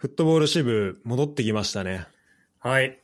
[0.00, 2.06] フットボール支部戻ってきましたね。
[2.58, 2.98] はい。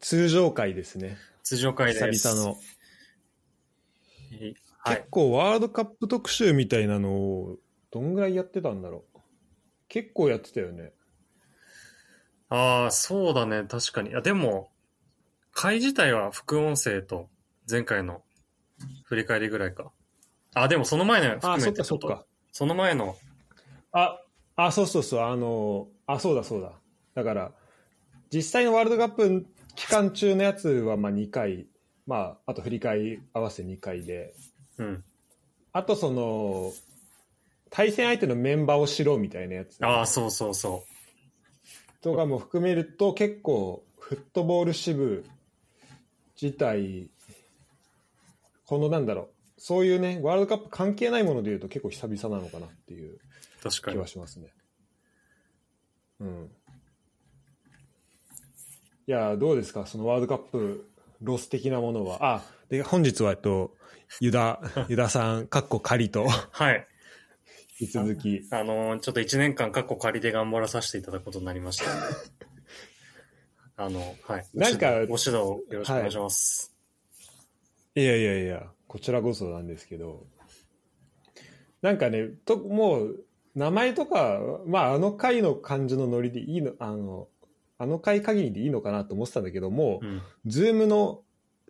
[0.00, 1.16] 通常回ですね。
[1.42, 2.10] 通常回です。
[2.10, 2.50] 久々の。
[2.50, 2.56] は
[4.92, 5.06] い結。
[5.10, 7.56] 構ワールドカップ特集みたいなのを
[7.90, 9.20] どんぐらいやってたんだろう。
[9.88, 10.92] 結構やってたよね。
[12.50, 13.64] ああ、そうだね。
[13.66, 14.10] 確かに。
[14.10, 14.70] いや、でも、
[15.52, 17.30] 回自体は副音声と
[17.66, 18.22] 前回の
[19.04, 19.92] 振り返りぐらいか。
[20.52, 22.26] あ、でもその前の含あ、めそってかそっか。
[22.52, 23.16] その前の、
[23.92, 24.20] あ、
[24.56, 25.20] あ、そうそうそう。
[25.20, 26.72] あの、あ、そうだそうだ。
[27.14, 27.52] だから、
[28.32, 31.66] 実際のワールドカップ期間中のやつはまあ2回、
[32.06, 34.34] まあ、あと振り返り合わせ2回で、
[34.78, 35.04] うん。
[35.72, 36.72] あとその、
[37.70, 40.84] 対戦相手のメンバーを知ろうみたいなやつああ、そうそうそ
[42.00, 45.24] とかも含めると結構フットボール支部
[46.40, 47.10] 自体
[48.66, 53.18] このなんだろうそういうねワールドカップ関係ないものでいうと結構久々なのかなっていうう。
[53.70, 54.06] 確かに気は。
[54.06, 54.52] しますね。
[56.20, 56.50] うん。
[59.06, 59.86] いやどうですか？
[59.86, 60.84] そのワールドカップ
[61.22, 63.74] ロス的なものはあで本日はえっと
[64.20, 66.86] ユダ ユダさんかっこ仮とはい。
[67.78, 71.84] 引き続きあのーちょっと1年間過去仮で頑張らさせていただくことになりました。
[73.78, 74.46] あの、はい。
[74.54, 76.72] なんかご指導よろしくお願いします。
[77.94, 80.26] いやいやいや、こちらこそなんですけど、
[81.82, 83.25] なんかね、ともう、
[83.56, 87.26] 名前とか、まあ、あの回の感じのノリでいいの、あの、
[87.78, 90.22] あの回限りでいいのかなと思ってたんだけどもう、ん。
[90.44, 91.22] ズームの、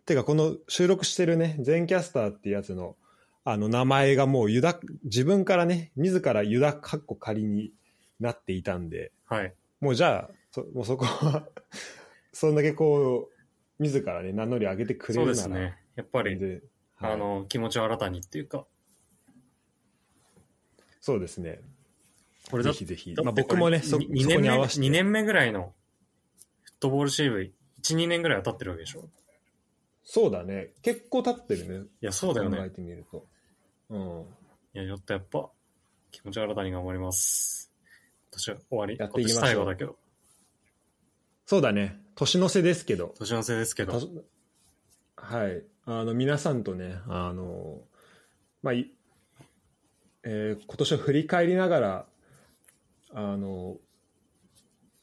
[0.05, 2.97] てかこの収録してるね、 Zencastr っていうやつの、
[3.45, 7.73] あの名前がもうユダ、自分からね、自らユダカッコ仮に
[8.19, 9.55] なっていたんで、はい。
[9.81, 11.49] もうじゃあ、そもうそこは、
[12.33, 15.77] そんだけこう、自らね、名乗り上げてくれそうるなら、ですね。
[15.95, 16.63] やっぱり、で
[16.97, 18.67] はいあの、気持ちを新たにっていうか、
[21.01, 21.61] そうですね。
[22.51, 23.15] これだぜひぜひ。
[23.23, 24.87] まあ、僕もね、そそ2こ年目、に合わせて。
[24.87, 25.75] 2年目ぐらいの
[26.63, 27.39] フットボールシーブ、
[27.83, 29.01] 1、2年ぐらいは経ってるわけでしょ？
[29.01, 29.03] い
[30.05, 30.71] そうだね。
[30.83, 31.87] 結構経ってるね。
[32.01, 32.71] や、そうだよ考えね。
[32.71, 33.27] てみると。
[33.91, 34.25] うん。
[34.75, 35.51] いや、ちょっとやっぱ、
[36.13, 37.73] 気持ちを新たに頑張ります。
[38.31, 38.97] 今年は終わり？
[38.99, 39.97] やっていきましょう今年最後だけど、
[41.47, 42.01] そうだね。
[42.15, 43.15] 年の瀬ですけど。
[43.19, 44.09] 年の瀬ですけど、と
[45.17, 45.65] はい。
[45.85, 47.81] あの、皆さんとね、あの、
[48.63, 48.91] まあ、い
[50.25, 52.07] えー今年を振り返りながら、
[53.19, 53.79] あの、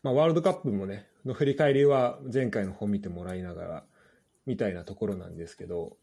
[0.03, 3.83] まあ、ワールドカップもね、の振り返りは前回の方見てもらいながら、
[4.45, 5.97] みたいなところなんですけど、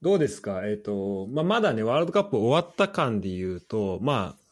[0.00, 0.66] どうですか？
[0.66, 4.42] えっ、と、まあ、まだね、ワールドカップ終わった感で言うと、まあ、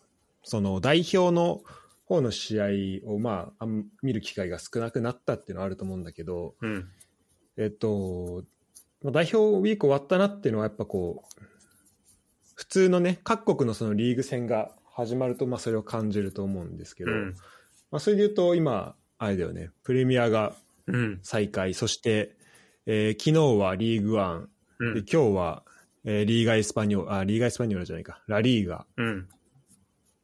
[0.42, 1.62] その代表の
[2.04, 3.66] 方の試合を、まあ、
[4.02, 6.88] 見る機会が少なくなったっていうのはあると思うんだけど、うん。
[7.56, 8.44] えっと、
[9.02, 11.42] まあ代表ウィーク終わったなっていうのはやっぱこう、
[12.54, 17.36] 普通のね、各国のそのリーグ戦が始まると、まあそれを感じると思うんですけど、うん。
[17.90, 20.54] まあそれで言うと今、あれだよね、プレミアが
[20.86, 21.20] うん。
[21.22, 22.36] 再開、そして、
[22.86, 24.48] えー昨日はリーグワン、
[24.78, 24.98] でうん。
[24.98, 25.62] 今日は、
[26.04, 29.28] えーリーガ・エスパニョあ、リーガ・エスパニョーラじゃないか、ラリーガうん。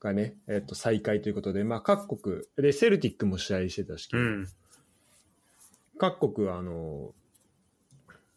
[0.00, 4.48] がね、えっと再開ということで、まあ各国、で、セルティックも試合してたし、うん。
[5.98, 7.12] 各国はあの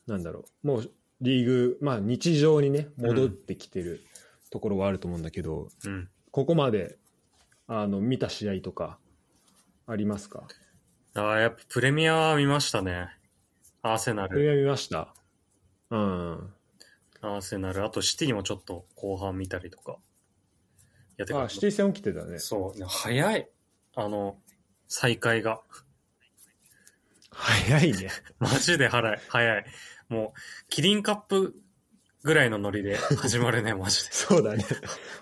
[0.07, 4.01] なんだろうもうリーグ、まあ、日常にね戻ってきてる
[4.49, 6.09] ところはあると思うんだけど、うん。
[6.31, 6.97] ここまで
[7.67, 8.97] あの見た試合とか
[9.87, 10.47] ありますか？
[11.13, 13.09] ああ、やっぱプレミアは見ましたね。
[13.81, 14.29] アーセナル。
[14.29, 15.13] プレミア見ました？
[15.89, 16.53] うん
[17.21, 17.83] アーセナル。
[17.83, 19.97] あとシティもちょっと後半見たりとか。
[21.17, 22.79] やってあシティ戦起きてたねそう。
[22.79, 23.49] ね早い。
[23.95, 24.37] あの、
[24.87, 25.61] 再開が。
[27.29, 28.09] 早いね
[28.39, 29.19] マジで早い。
[29.27, 29.65] 早い。
[30.09, 31.55] もう、キリンカップ
[32.23, 34.11] ぐらいのノリで始まるね、マジで。
[34.13, 34.65] そうだね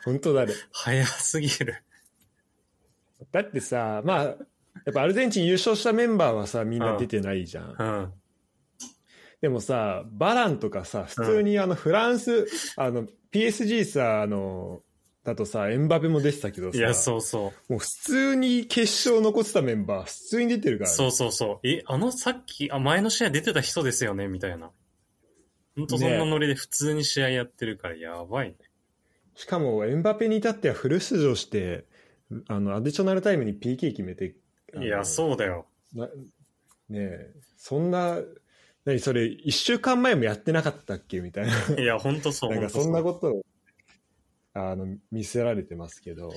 [0.03, 1.83] 本当だね早すぎる。
[3.31, 4.31] だってさまあや
[4.91, 8.13] っぱアルゼンチン優勝したメンバーはさみんな出てないじゃん、うん。
[9.41, 14.81] でもさ、バランとかさ、普通にあのフランス、あの PSG さ、あの、
[15.23, 20.85] だとさ、エンバペも出てたけどさ、いや、そうそもう普通に決勝残ってたメンバー、普通に出てるかう。
[20.85, 21.67] ら、ね、そうそうそう。
[21.67, 24.71] え、あのさっき、あ、前の試合出てた人ですよね、みたいな。
[25.79, 28.55] ほんとそんなノリで普通に試合やってるから、やばいね。
[29.35, 31.85] しかもエンバペに至ってはフル出場して、
[32.47, 34.35] あの、アディショナルタイムに PK 決めて、
[34.79, 35.65] いや、そうだよ。
[35.95, 36.11] なね
[36.91, 38.19] え、そんな、
[38.85, 41.21] 何それ、一週間前もやってなかったっけ？
[41.21, 41.81] みたいな。
[41.81, 42.51] いや、ほんとそう。
[42.51, 43.45] なんかそんなことを、
[44.53, 46.31] あの、見せられてますけど。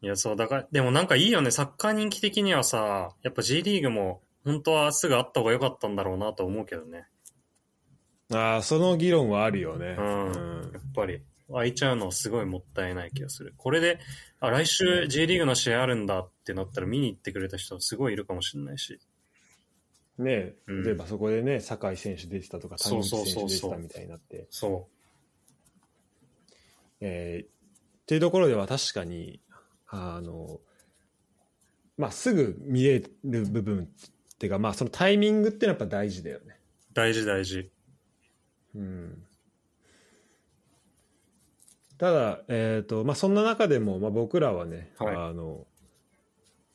[0.00, 7.06] いや、そう、だから、でもなんかいいよね、サッカー人気的にはさ、やっぱ G リーグも、本当はすぐあった方が良かったんだろうなと思うけどね。
[8.32, 9.96] ああ、その議論はあるよね。
[9.98, 10.26] うん。
[10.26, 11.20] うんやっぱり。
[11.48, 13.54] 空いちゃうのすごいもったいない気がする。
[13.58, 13.98] これで、
[14.40, 18.98] あ、来週 J リーグの試合あるんだってなったら見に行ってくれた人すごいいるかもしれないし。
[20.16, 24.46] ねうん例えばそこでね、酒井選手出てたとか、谷口選手出てたみたいになって。
[24.50, 24.88] そ
[27.00, 29.40] えーっていうところでは確かに、
[29.88, 30.60] あの、
[31.96, 36.56] まあ、すぐ見れる部分っていうか、まあ、そのタイミングっていうのはやっぱ大事だよね。
[36.90, 36.94] う。
[36.94, 37.70] 大事大事。
[38.74, 39.24] うん。
[41.98, 45.66] ただ、えっ、と、まあ、そんな中でも、まあ、僕らはね、はいあの、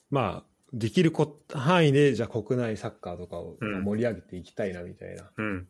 [0.10, 5.30] まあ、できるこ範囲で、じゃあ国内サッカーとかをうん盛り上げていきたいな、みたいな。
[5.36, 5.68] うん。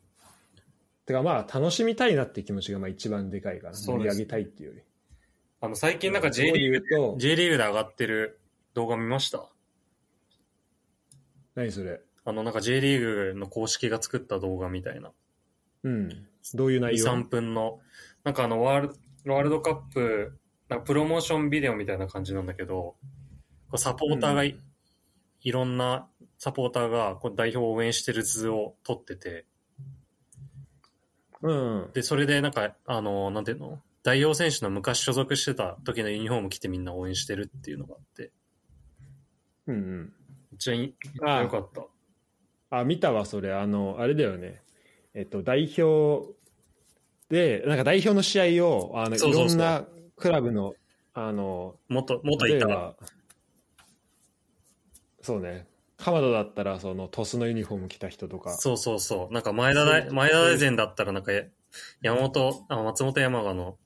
[1.05, 3.75] てか、まあ、楽しみたいなって気持ちが、まあ、一番でかいかな。
[3.75, 4.81] 盛り上げたいっていうより。
[5.61, 8.39] あの、最近なんか J リーグ、グと、J リーグで上がってる
[8.75, 9.49] 動画見ました？
[11.55, 12.01] 何それ？
[12.23, 15.11] あの、なんか J リーグの公式が作った動画みたいな。
[15.83, 16.09] うん。
[16.53, 17.79] どういう内2、容3分の、
[18.23, 22.95] なんかあのワール、ワールドカップ、なんかプロモーションビデオみたいな感じなんだけど、
[23.69, 24.63] こうサポーターがい,、うん
[25.41, 29.45] いろんなサポーターがこう代表を応援してる図を撮ってて、
[31.41, 31.89] うん。
[31.93, 33.79] で、それでなんか、あの、なんていうの？
[34.03, 38.31] 代表選手の昔所属してた時のユニフォーム着てみんな応援してるっていうのがあって、
[39.67, 39.97] うんうん。
[40.51, 40.93] めっちゃい
[41.25, 41.69] ああよかっ
[42.69, 42.77] た。
[42.77, 43.53] あ、見たわ、それ。
[43.53, 44.61] あの、あれだよね。
[45.13, 46.33] えっと、代表
[47.29, 49.85] で、なんか代表の試合を、あの、そうそうそういろんな
[50.15, 50.73] クラブの、
[51.13, 52.65] あの、元、元いた。
[52.67, 52.95] 例えば、
[55.21, 55.67] そうね、
[55.97, 59.33] 鎌田だったら、その、トスのユニフォーム着た人とか、そうそうそう。
[59.33, 61.31] なんか前田大、前田大然だったらなんか
[62.01, 63.77] 山本、あ松本山雅の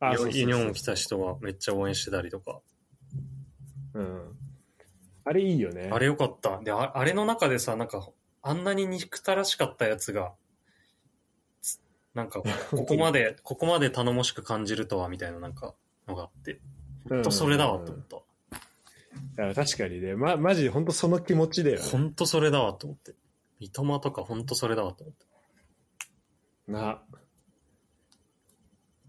[0.00, 2.60] あそうそうそうユニフォーム着た人がめっちゃ応援してたりとか。
[3.94, 4.36] うん。
[5.24, 5.90] あれいいよね。
[5.92, 6.60] あれよかった。
[6.60, 8.08] で、ああれの中でさ、なんか、
[8.48, 10.32] あんなに憎たらしかったやつが、
[11.60, 11.78] つ
[12.14, 15.74] なんか、ここまで、ここまで頼もしく感じるとは、みたいななんか、
[16.06, 16.58] のがあって、
[17.10, 18.16] ほんとそれだわと思った。
[19.44, 21.82] いや確かにね、ま、マジで本当その気持ちだよね。
[21.82, 23.14] ほんとそれだわと思って。
[23.60, 25.26] 三笘とかほんとそれだわと思って。
[26.72, 27.02] な。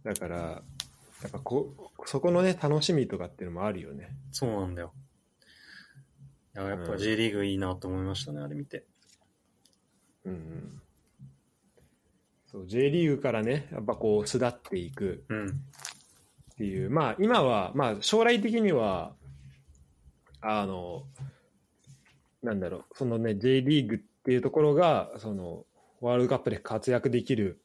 [0.03, 4.09] だから、やっぱこ、そこのね、楽しみとかっていうのもあるよね。
[4.31, 4.93] そうなんだよ。
[6.55, 8.85] いや、やっぱうん J リーグいいなと思いましたね、あれ見て。
[10.25, 10.81] うんうん。
[12.51, 15.49] そう、J リーグからね、やっぱこう、巣立っていくうん。
[15.49, 15.51] っ
[16.57, 19.13] ていう、まあ、今は、まあ、将来的には、
[20.41, 21.03] あの、
[22.41, 25.65] なんだろう、そのね、J リーグっていうところが、その、
[26.01, 27.59] ワールドカップで活躍できる、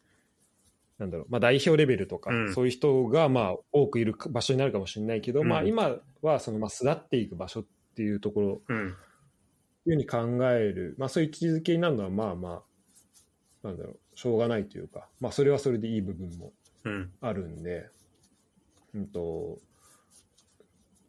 [0.98, 7.64] なんだろう、まあ、代表レベルとか、うんそういう人が、まあ、多くいる場所になるかもしれないけど、うんまあ、今は、その、まあ、巣立っていく場所っ
[7.96, 8.94] ていうところ、うん。
[9.86, 12.62] いうふうに考える、まあ、そういう位置づけになるのは、まあま
[13.64, 16.52] あ、なんだろう、しょうがないというか、まあ、それはそれでいい部分も
[16.84, 17.10] うん。
[17.20, 17.88] あるんで、
[18.94, 19.58] うんと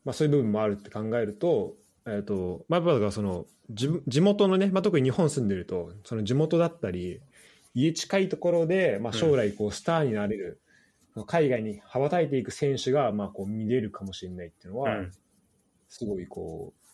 [0.06, 1.76] まあ、そういう部分もあるって考えると、
[2.06, 7.20] えーとまあ、やっぱだからその地地元のね、まあ、特に日本住んでるとその地元だったり
[7.74, 10.62] 家近いところで、まあ、将来こうスターになれる、
[11.28, 15.12] 海外に羽ばたいていく選手がまあこう見れるかもしれないっていうのは、うん。
[15.90, 16.85] すごいこう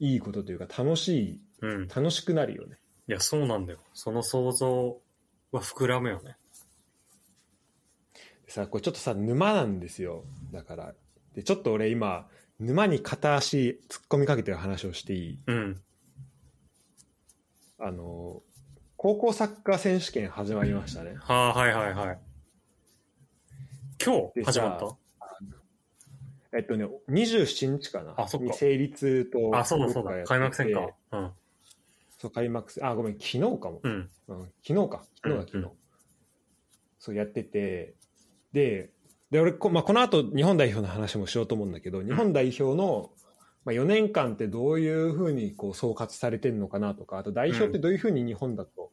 [0.00, 1.88] いいことというか楽しいうん。
[1.88, 2.76] 楽しくなるよね。
[3.06, 3.78] いや、そうなんだよ。
[3.94, 4.98] その想像
[5.52, 6.36] は膨らむよね。
[8.48, 10.92] さこれちょっとさ沼なんですよだから
[11.36, 12.26] でちょっと俺今
[12.58, 15.38] 沼に片足突っ込みかけてる話をしていい？
[15.46, 15.80] うん。
[17.78, 18.42] あの
[18.96, 22.18] 高校サッカー選手権始まりましたねはあ、はいはいはい。
[24.04, 24.44] 今日？
[24.44, 24.96] 始まった？
[26.52, 30.24] えっとね27日かなあそっかに成立とあ、そうだそうだ。
[30.24, 30.88] 開幕戦か。
[31.12, 31.30] うん。
[32.18, 34.10] そう開幕戦あごめん昨日かも、うん。
[34.28, 35.70] うん、昨日か昨日だ昨日、うんうん
[37.00, 37.94] そうやってて
[38.52, 38.90] で
[39.30, 43.10] で俺こ,、まあ、この後日本代表の話もしようと思うんだけど日本代表の、
[43.64, 48.90] まあ、4年間ってどういうふうにこう総括されてるのかなとかあと代表ってどういうふうに日本だと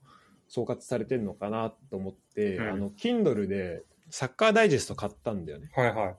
[0.48, 5.70] 総括されてるのかなと思って、うんあの Kindle でサッカーダイジェスト買ったんだよね。
[5.76, 6.16] はいはい。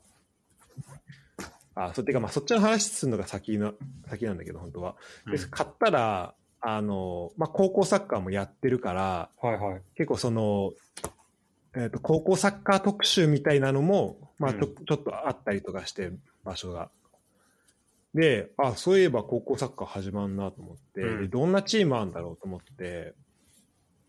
[1.81, 3.73] あそってかまあそっちの話するのが先な
[4.09, 4.97] 先なんだけど本当は。
[5.27, 9.81] でうん買ったらあの、まあ、高校サッカーもやってるからはいはい。
[9.95, 10.73] 結構その、
[11.77, 16.11] えー、と高校サッカー特集みたいなのも、まあ、ちょうんちょっとあったりとかして
[16.45, 16.91] 場所が。
[18.15, 23.15] であそういえば高校サッカー始まんなと思って、うんでどんなチームあるんだろうと思って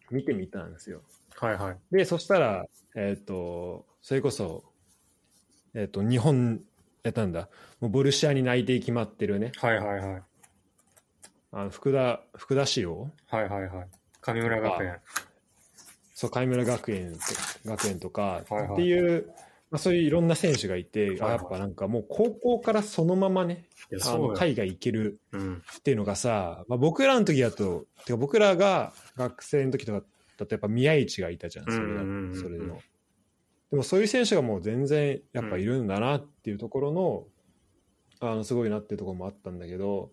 [0.10, 1.02] 見てみたんですよ。
[1.36, 1.78] はいはい。
[1.92, 4.64] でそしたら、えっとそれこそ、
[5.76, 6.62] えっと日本
[7.04, 10.22] えなんだもうボルシアに内定決まってるねはいはいはい。
[11.52, 13.88] あの福田福田師郎はいはいはい。
[14.22, 14.98] 神村学園。
[16.14, 17.20] そう神村学園と
[17.66, 19.28] 学園とかはいはいっていう、
[19.72, 23.66] まあ、そういういろんな選手がいて、はいはいあやっぱなんかもう高校からそのままね
[24.06, 24.18] あ。
[24.18, 25.64] の海外行けるうん。
[25.78, 30.06] っていうのがさ、まあ、僕らの時だとてか僕らが学生の時とか
[30.38, 31.78] だとやっぱ宮市がいたじゃんそれ
[32.42, 32.80] それの。
[33.72, 37.24] でもそういう選手がもう全然やっぱいるんだなっていうところの,、
[38.20, 40.12] あのすごいなっていうところもあったんだけど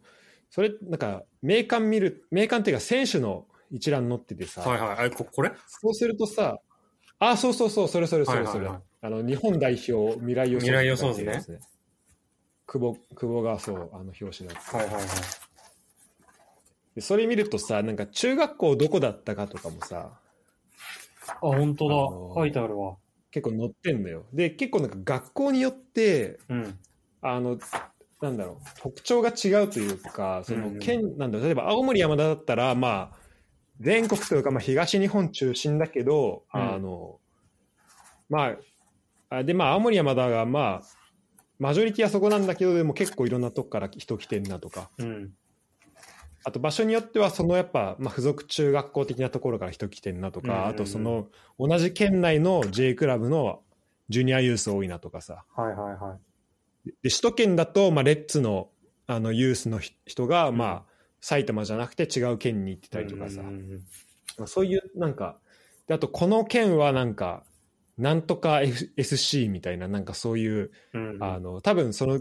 [0.50, 5.06] それなんか名鑑見る名鑑っていうか選手の一覧載っててさ、はいはい。
[5.08, 5.52] あ、ここれ？
[5.66, 6.58] そうするとさ
[7.18, 11.60] あそうそうそうそれそれそれそれ、はいはいはいあの日本代表未来予想未来予想図ねですね
[12.66, 15.04] 久保久保がそうあの表紙だったはいはいはい。
[16.96, 20.18] でそれ見るとさなんか中学校どこだったかとかもさ
[21.28, 21.94] あ、本当だ。
[21.94, 22.96] あのー書いてあるわ。
[23.36, 26.78] 結構載ってんのよで結構なんか学校によってうん。
[27.20, 27.58] あの
[28.22, 33.18] なんだろう特徴が違うというかそうんうんの県、なんだ例えば青森山田だったらまあ
[33.80, 37.18] 全国というか、まあ、東日本中心だけど、うんあの
[38.30, 38.54] ま
[39.30, 40.82] ああでまあ青森山田がまあ
[41.58, 45.32] マジョリティはそこなんだけどでも結構いろんなとこから人来てんなとかうん。
[46.46, 51.26] あと場所によってはそのやっぱ、まあ、付属中学校的なところから人来てんなとか、あとその
[51.58, 53.62] 同じ県内の J クラブの
[54.10, 55.44] ジュニアユース多いなとかさ。
[55.56, 56.16] はいはいは
[56.86, 56.88] い。
[57.02, 58.68] で首都圏だと、まあ、レッツの
[59.08, 60.56] あのユースのひ人が、うん。
[60.56, 60.82] まあ、
[61.20, 63.42] 埼玉じゃなくて違う県に行ってたりとかさ、
[64.38, 65.40] まあそういうなんか
[65.88, 67.42] であとこの県はなんか
[67.98, 71.24] なんとか F- SC みたいななんかそういう、うんうん。
[71.24, 72.20] あの多分その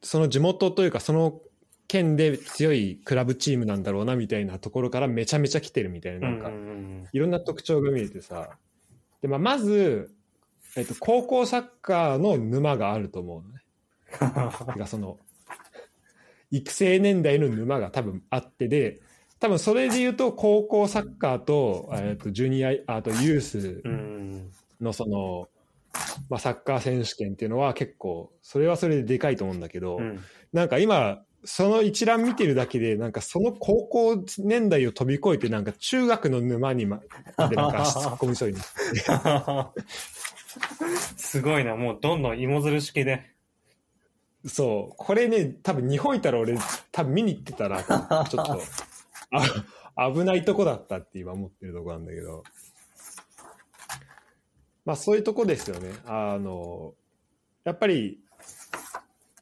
[0.00, 1.42] その地元というかその
[1.90, 6.48] 県で強いクラブチームなんだろうなみたいなところからめちゃめちゃ来てるみたいななんか、
[7.12, 8.50] いろんな特徴が見えてさ
[9.20, 10.14] で、まあ、まず、
[10.76, 13.62] えっと、高校サッカーの沼があると思うのね。
[14.72, 15.18] てかその
[16.52, 19.00] 育成年代の沼が多分あってで
[19.40, 23.82] 多分それで言うと高校サッカーと,、えっとジュニアあとユース
[24.80, 25.48] のその、
[26.28, 30.20] まあ、サッカー選手権っていうのは結構それはそれででかいと思うんだけど、うん。
[30.52, 36.98] なんか今その一覧見てるだけでなんかその高校年代を飛び越えてなんか中学の沼にま
[37.48, 38.56] でなんか足突っ込みそうに。
[38.56, 39.82] なって
[41.16, 43.30] すごいな、もうどんどん芋づる式で。
[44.46, 46.56] そうこれね多分日本いたら俺
[46.92, 48.60] 多分見に行ってたらちょっと
[49.96, 52.42] あ危ないとこだったって今思ってるとこなんだけど。
[54.86, 55.92] まあそういうとこですよね。
[56.06, 56.94] あの
[57.64, 58.18] やっぱり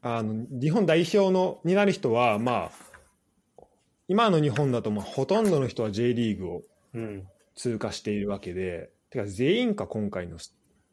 [0.02, 3.64] あの日本代表のになる人はまあ
[4.06, 6.62] 今の日本だとまあほとんどの人は J リーグを
[6.94, 7.28] うん。
[7.58, 10.38] 通過しているわけでてか全員か今回の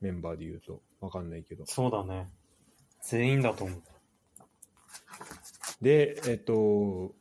[0.02, 2.28] メンバーで言うと分かんないけどそうだね。
[3.02, 3.82] 全員だと思う。
[5.82, 7.14] でえっと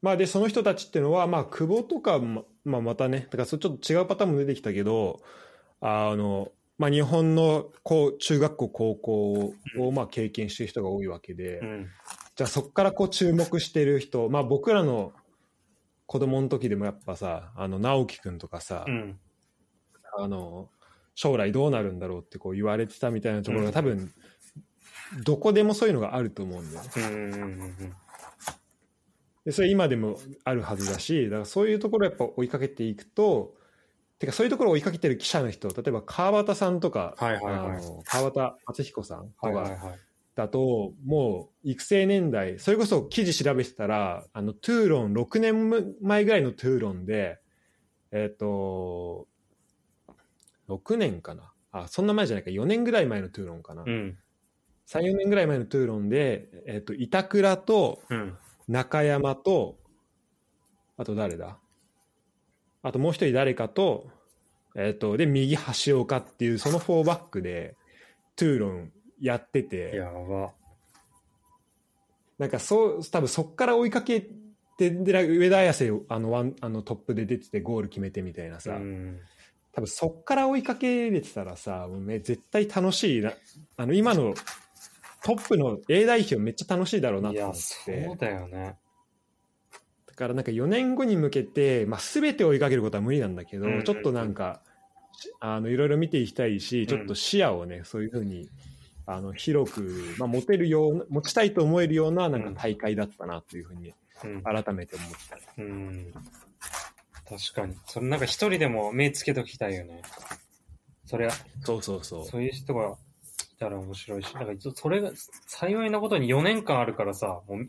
[0.00, 5.20] まあでその人たちっていうのはまあ久保とかま,、まあ、またねだからそれちょっと違うパターンも出てきたけど
[5.82, 11.86] あの、まあ、日本のこう中学校高校をまあ経験してる人が多いわけで、うん。
[12.36, 15.12] じゃあそこからこう注目してる人まあ僕らの
[16.06, 19.20] 子供の時でもやっぱさあの直樹君とかさ、うん。
[20.18, 20.68] あの
[21.14, 24.12] 将来どうなるんだろうってこう言われてたみたいなところうんが多分、
[25.24, 26.90] どこでもそういうのがあると思うんだよね。
[26.96, 27.08] う
[27.86, 27.94] ん
[29.44, 33.54] でそれ今でもあるはずだしだからそういうところをやっぱ追いかけていくと
[34.18, 39.98] てかそういうところを追いかけてる記者の人例えば川端さんとか、はいはいはいあの川端敦彦さんとかはいはいはい。
[40.34, 47.38] だと、もう育成年代それこそ記事調べてたらあのトゥーロン6年前ぐらいのトゥーロンで
[48.10, 49.28] えっ、と
[50.68, 54.18] 6年かなあそんな前じゃないか4年ぐらい前のトゥーロンかな、うん。
[54.88, 58.36] 34年ぐらい前のトゥーロンで、えっと板倉とうん。
[58.66, 59.76] 中山と、
[60.96, 61.58] あと誰だ？
[62.84, 64.06] あともう一人誰かと、
[64.76, 67.76] えっ、と、で、右橋岡っていう、その4バックで、
[68.36, 70.52] トゥーロンやってて、やば。
[72.38, 74.20] なんかそう、多分そっから追いかけ
[74.76, 79.20] て、で、上田綺世あのワン、あのトップで出ててゴール決めてみたいなさ、うん。
[79.72, 83.32] 多分そっから追いかけれてたらさ、もうね、絶対楽しいな、
[83.78, 84.34] あの、今の
[85.24, 88.10] トップの A 代表めっちゃ楽しいだろうないと思や、っそて。
[88.12, 88.76] うだよね。
[90.14, 94.60] だからなんか4年後に向けて、まあ、全て追いかけることは無理なんだけど、うんうんうんちょっとなんか
[95.40, 98.48] あのいろいろ見ていきたいしちょっと視野をね、そういうふうに
[99.06, 104.42] あの広く、まあ、持てるような持ちたいと思えるようななんか大会だったなというふうにうん。
[104.42, 106.12] 改めて思った、うん。
[107.28, 107.74] 確かに。
[107.86, 110.02] それなんか一人でも目つけときたいよね。
[111.06, 111.28] それ、
[111.62, 115.10] そうそうそうそういう人がいたら面白いし、なんかそれが
[115.46, 117.68] 幸いなことに4年間あるからさ、もう、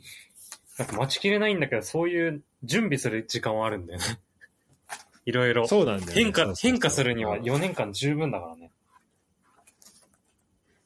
[0.78, 4.06] なんか待ちきれないんだけど、そういう準備する時間はあるんだよね。
[5.26, 5.68] いろいろ。
[5.68, 8.72] そうなんだよね、変化、変化するには4年間十分だからね。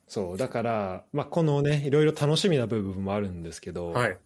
[0.07, 4.17] そう、だから、まあ、このね、いろいろ楽しみな部分もあるんですけど、はい。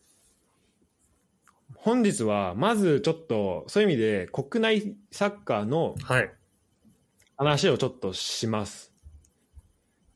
[1.75, 6.31] 本日は、まずちょっと、そういう意味で、国内サッカーのはい。
[7.35, 8.93] 話をちょっとします。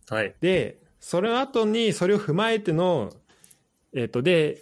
[0.09, 0.33] はい。
[0.39, 3.11] で、それの後に、それを踏まえての、
[3.93, 4.61] えっ、と、で、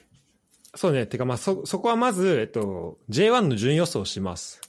[0.75, 4.61] そうね、てか、まあ、そ、そこはまず、えっと、J1 の順位予想をします。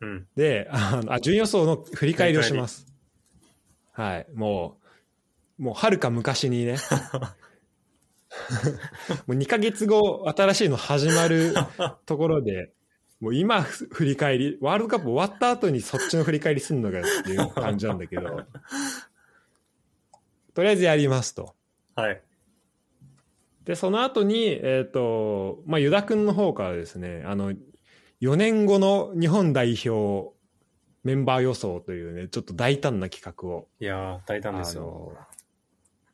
[0.00, 0.26] うん。
[0.36, 2.86] で、あのあ、順位予想の振り返りをします。
[3.92, 4.78] はい、も
[5.58, 6.78] う、もう、はるか昔にね、
[9.26, 11.54] もう2ヶ月後、新しいの始まる
[12.06, 12.72] ところで、
[13.20, 18.44] もう今ふ振り返り、ワールドカップ終わった後にそっちの振り返りするのかっていう感じなんだけど、
[20.54, 21.54] とりあえずやりますと。
[21.94, 22.22] はい。
[23.66, 27.52] で、その後に、えっ、と、まあ、ユダ君の方からですね、あの、
[28.22, 30.34] 4年後の日本代表
[31.02, 35.14] メンバー予想というね、ちょっと大胆な企画を、いやー、大胆あですよ。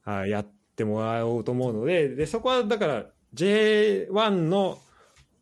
[0.07, 4.79] の、はい、やってもらおうと思うので、で、そこはだから J1 の、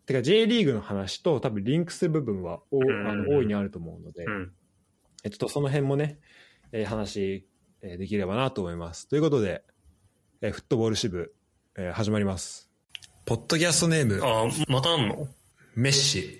[0.06, 4.52] てか J リーグの話と多分リンクする部分はおうんあの大いにあると思うので、うん。
[5.24, 6.18] えちょっとその辺もね、
[6.72, 7.46] えー話、
[7.82, 9.08] えーできればなと思います。
[9.08, 9.64] ということで、
[10.42, 11.34] えーフットボール支部、
[11.82, 12.68] えー始まります。
[13.24, 15.26] ポッドキャストネーム、あー、またあんの？
[15.74, 16.38] メッシ。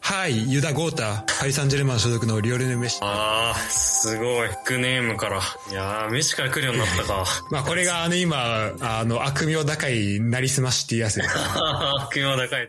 [0.00, 3.00] はい、ユダ・ゴータ、パリ・サンジェルマン所属のリオレネル・メッシ。
[3.02, 4.48] あー、すごい。
[4.48, 5.42] フックネームから。
[5.70, 7.26] いやー、飯から来るようになったか。
[7.52, 11.28] まあこれがあの今、あの悪名高いなりすましっていうやつです。
[11.36, 12.68] 悪名高い。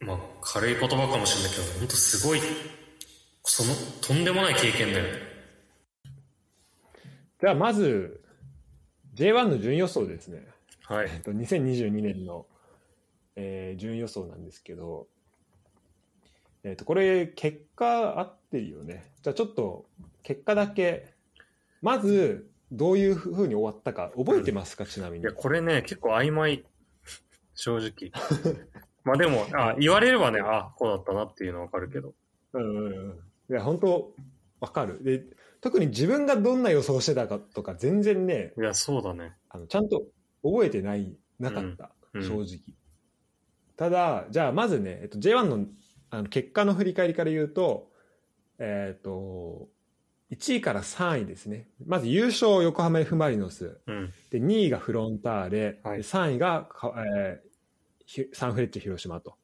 [0.00, 2.40] まあ、軽い言葉かもしれないけど、本当すごい、
[3.42, 5.10] その、とんでもない経験だよね。
[7.40, 8.20] じゃあまず、
[9.16, 10.46] J1 の順位予想ですね。
[10.88, 11.10] はい。
[11.12, 12.46] えっと2022年の、
[13.36, 15.06] えー順位予想なんですけど、
[16.64, 19.12] えっとこれ結果合ってるよね。
[19.22, 19.84] じゃあちょっと
[20.22, 21.12] 結果だけ、
[21.82, 25.32] まずどういうふうに終わったか覚えてますか、ちなみにいや、。
[25.32, 26.64] これね、結構曖昧。
[27.54, 28.12] 正直。
[29.04, 32.14] まあでも、あ、言われればね、あ、こうだったなっていうのはわかるけど。
[32.52, 33.20] うんうんうん。
[33.50, 34.14] いや、本当
[34.60, 35.02] わかる。
[35.02, 35.24] で、
[35.60, 39.36] 特に自分がどんな予想してたかとか全然ね、いや、そうだね。
[39.48, 40.04] あのちゃんと
[40.50, 42.76] 覚えてない、なかった、うん正直。
[43.76, 45.66] ただ、じゃあまずね、えっと、J1 の
[46.10, 47.92] あの結果の振り返りから言うと、
[48.58, 49.68] えっと、
[50.30, 51.68] 1位から3位ですね。
[51.86, 53.78] まず優勝横浜 F・ マリノス。
[53.86, 54.12] うん。
[54.30, 55.80] で、2位がフロンターレ。
[55.82, 57.48] はいで3位がか、えー
[58.06, 59.36] ひサンフレッチェ広島と。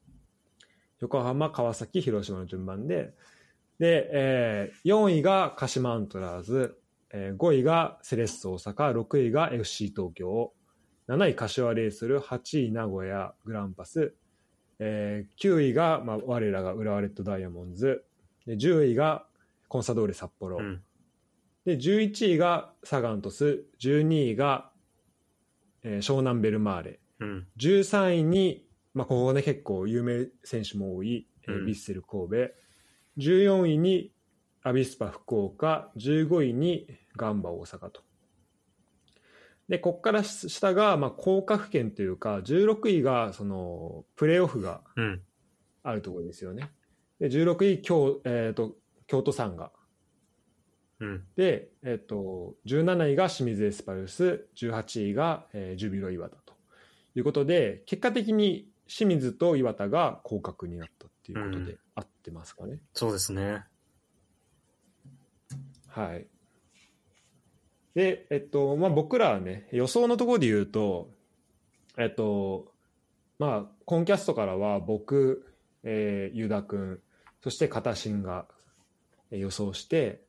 [1.01, 3.14] 横浜、川崎、広島の順番で。
[3.79, 6.79] で、えー4位が鹿島アントラーズ。
[7.11, 9.01] えー5位がセレッソ大阪。
[9.03, 10.53] 6位が FC 東京。
[11.09, 12.19] 7位柏レイソル。
[12.21, 14.14] 8位名古屋グランパス。
[14.79, 18.05] えー9位が、まあ、我らが浦和レッドダイヤモンズ。
[18.47, 19.27] で10位が
[19.69, 20.59] コンサドーレ札幌。
[20.59, 20.83] うん。
[21.64, 24.71] で11位がサガン鳥栖12位が、
[25.83, 27.47] えー湘南ベルマーレうん。
[27.59, 32.37] 13位に、まあ、ここね結構有名選手も多い、えーうんヴィッセル神戸
[33.19, 34.11] 14位に
[34.62, 36.87] アビスパ福岡15位に
[37.17, 38.01] ガンバ大阪と
[39.68, 45.22] でここから下が、まあ、降格圏というか16位がそのプレーオフがうん。
[45.87, 46.70] あるところですよね
[47.20, 48.74] で16位京,、えー、と
[49.07, 49.70] 京都サンガ
[51.00, 51.22] うん。
[51.37, 56.55] で、えっと、17位が清水エスパルス、18位が、えージュビロ磐田と
[57.16, 62.81] いうことで、結果的に清水と磐田が降格になったっていうことで、うん合ってますかね。
[62.92, 63.62] そうですね。
[65.87, 66.27] はい。
[67.95, 71.11] で、えっと、まあ、僕らはね、予想のところで言うと、
[71.97, 72.73] えっと、
[73.39, 75.47] まあ、コンキャストからは僕、
[75.85, 77.01] えー、ユダ君、
[77.43, 78.47] そして片新が
[79.31, 80.23] えー予想して、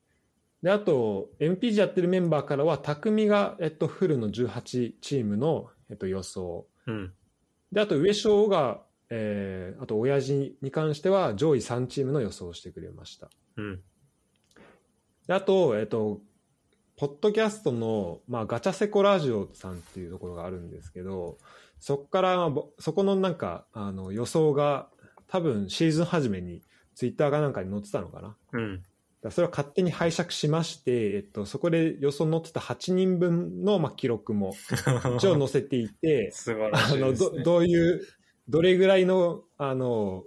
[0.61, 6.65] で、あと、MPG やってるメンバーからは、匠が、えっと、フルの18チームの、えっと、予想。
[6.87, 7.13] うん。
[7.71, 13.29] で、あと、上昇が、えー、あと、親父に関しては、上位3チームの予想をしてくれました。
[13.57, 13.81] うん。
[15.27, 16.21] であと、えっと、
[16.97, 21.37] ポッドキャストの、まあ、ガチャセコラジオさんっていうところがあるんですけど、
[21.79, 24.87] そこから、まあぼそこのなんか、あの、予想が、
[25.27, 26.61] 多分シーズン初めに、
[26.95, 28.35] ツイッターかなんかに載ってたのかな？
[28.53, 28.83] うん。
[29.21, 34.55] らそれを勝手に拝借しまして、えっと、そこで予想載ってた8人分の、まあ、記録も
[35.17, 37.13] 一応載せていて、素晴らあの。
[37.13, 38.01] どどういう、
[38.47, 40.23] どれぐらいの、あの、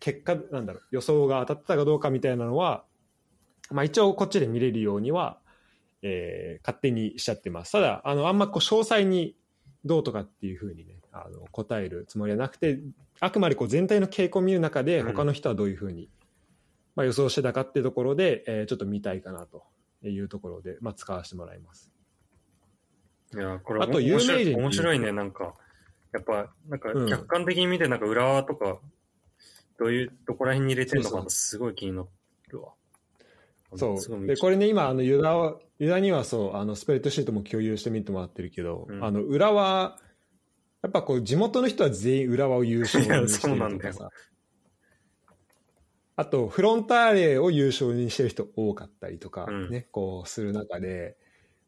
[0.00, 2.84] 結果、なんだろう、予想が当たったかどうかみたいなのは、
[3.70, 5.40] まあ一応こっちで見れるようには、
[6.02, 7.72] えー勝手にしちゃってます。
[7.72, 9.36] ただ、あの、あんまこう詳細に
[9.84, 12.80] どうとかっていうふうにね、あの、答えるつもりはなくて、
[13.20, 16.08] あくまでこう全体の傾向を見る中で、うん他の人はどういうふうに
[16.96, 19.64] まあ、予想してたかっていうところで、えーちょっと見たいかなと
[20.02, 21.92] いうところで、まあ、使わせてもらいます。
[23.34, 25.54] いや、これあと有名人面白いね、なんか。
[26.12, 28.78] やっぱ、なんかうん客観的に見て、なんか浦和とか、
[29.78, 32.06] どういう、どこら辺に入れてるのかそうそうすごい気にな
[32.48, 32.68] るわ。
[32.68, 32.72] そう。
[32.72, 32.85] すご
[33.84, 39.04] い見ちゃで、これね、今、あの、ユダは、ユダにはそう、あの、スプレッドシートも共有してみてもらってるけど、うん。
[39.04, 39.98] あの、浦和、
[40.82, 43.94] やっぱこう、地元の人は全員浦和を優勝にしてるそうなんだよ。
[43.94, 44.10] とかさ。
[46.16, 49.70] あと、フロンターレを優勝にしてる人多かったりとか、うん。
[49.70, 51.16] ね、こう、する中で、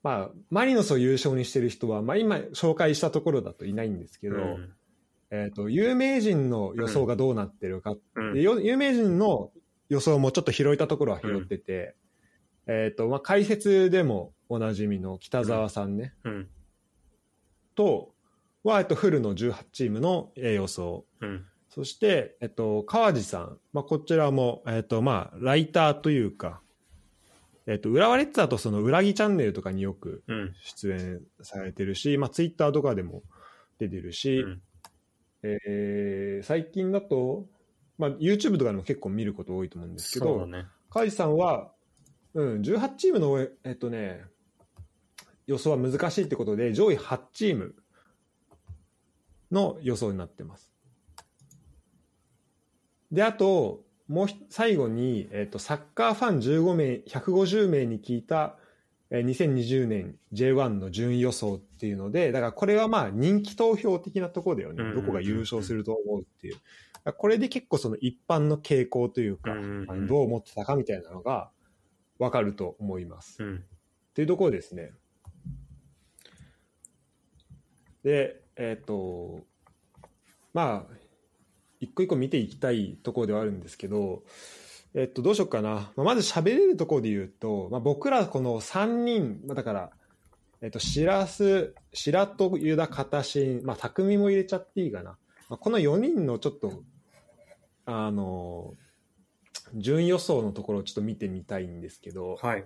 [0.02, 4.72] まあ、マリノスを優勝にしてる人は、まあ、今、紹介したところだといないんですけど、うん。
[5.30, 8.40] えっ、と、有名人の予想がどうなってるかうん。
[8.40, 9.50] 有名人の
[9.88, 11.94] 予想もちょっと拾えたところは拾ってて、
[12.66, 16.48] えっ、と、まあ、解説でもおなじみの北沢さんね、うん。
[17.74, 18.12] と、
[18.62, 21.04] は、えっと、フルの18チームのえー予想。
[21.20, 21.44] うん。
[21.70, 23.58] そして、えっと、川地さん。
[23.72, 26.60] まあ、こちらも、えっと、まあ、ライターというか、
[27.66, 30.54] えっと、浦和レッズだとその裏木チャンネルとかによくうん。
[30.62, 33.22] 出演されてるし、まあ、ツイッターとかでも
[33.78, 34.62] 出てるし、うん
[35.42, 37.46] えー最近だと、
[37.98, 40.66] まあ、YouTube とかでも結構見ること多いと思うんですけど、ね。
[40.90, 41.72] 川地さんは、
[42.34, 44.24] うん、18チームの、えっとね、
[45.46, 47.74] 予想は難しいってことで、上位8チーム
[49.50, 50.72] の予想になってます。
[53.10, 58.56] で、あと、もうひ最後に、えっと、サッカーファン15名、150名に聞いた、
[59.10, 64.94] えー2020年 J1 の順位予想っていうので、だからこれはまあ人気投票的なところだよね。
[64.94, 66.56] どこが優勝すると思うっていう。
[67.12, 71.50] これで結構その一般の傾向というか、うんうんどう思ってたかみたいなのが
[72.18, 73.42] 分かると思います。
[73.42, 73.56] うん。
[73.56, 73.60] っ
[74.14, 74.92] ていうところですね。
[78.02, 79.40] で、えっ、と、
[80.54, 80.94] まあ、
[81.80, 84.22] 一個一個見ていきたいところではあるんですけど、
[84.94, 85.92] えっと、どうしようかな。
[85.96, 89.90] まあ、まず喋れるところで言うと、まあ、僕らこの3人、まあ、だから、
[90.60, 95.16] えっと、しらす、白戸、ユダ、片新、まあ、匠も入れちゃっていいかな。
[95.48, 96.82] まあ、この4人のちょっと、
[97.90, 98.74] あの、
[99.74, 102.64] 順位予想のところをちょっと見てみたいんですけど、はい。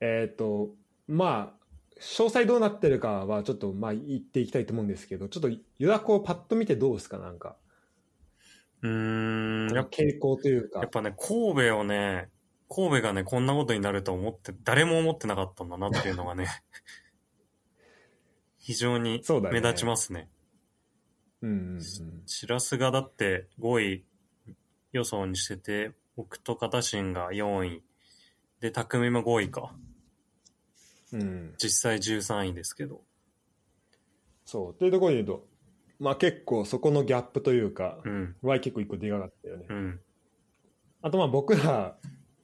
[0.00, 0.70] えっ、と、
[1.06, 1.60] まあ、
[2.00, 7.56] 詳細どうなってるかはちょっとまあ言っていきたいと思うんですけど、ちょっとユダコをパッと見てどうですかなんか。
[8.80, 9.74] うーん。
[9.74, 10.88] やっぱ傾向というかやっ。
[10.88, 12.28] ぱね、神戸をね、
[12.70, 16.46] 神戸がね、こんなことになると思って、誰も思ってなかったんだなっていうのがね、
[18.56, 20.30] 非常にそうだね目立ちますね。
[21.42, 21.82] うんうんうん。
[22.26, 24.04] しらすがだって5位
[24.92, 27.82] 予想にしてて、僕と片新が4位。
[28.60, 29.74] で、匠も5位か。
[31.12, 33.00] うん、実際13位ですけど。
[34.44, 34.74] そう。
[34.74, 35.46] というところで言うと、
[35.98, 38.36] まあ結構そこのギャップというか、うん。
[38.42, 39.66] は結構一個でかかったよね。
[39.68, 40.00] うん。
[41.02, 41.96] あとまあ僕ら、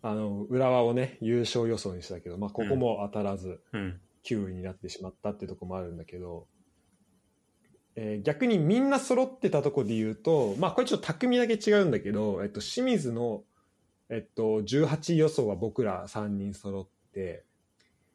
[0.02, 4.00] あの、浦和をね、優勝予想にしたけど、まあここも当たらず、うん。
[4.24, 6.48] 9位になってしまったっていうところもあるんだけど、
[7.96, 13.42] えー逆にみんな揃ってたところで言うと、まあこれちょっと匠だけ違うんだけど、えっと、清水の、
[14.10, 17.44] えっと、18予想は僕ら3人揃って、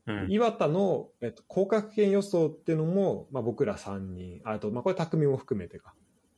[0.07, 0.31] うん。
[0.31, 5.93] 岩田の、えっと、降格圏予想っていうのも、まあ僕ら3人、あと、まあこれ匠も含めてか、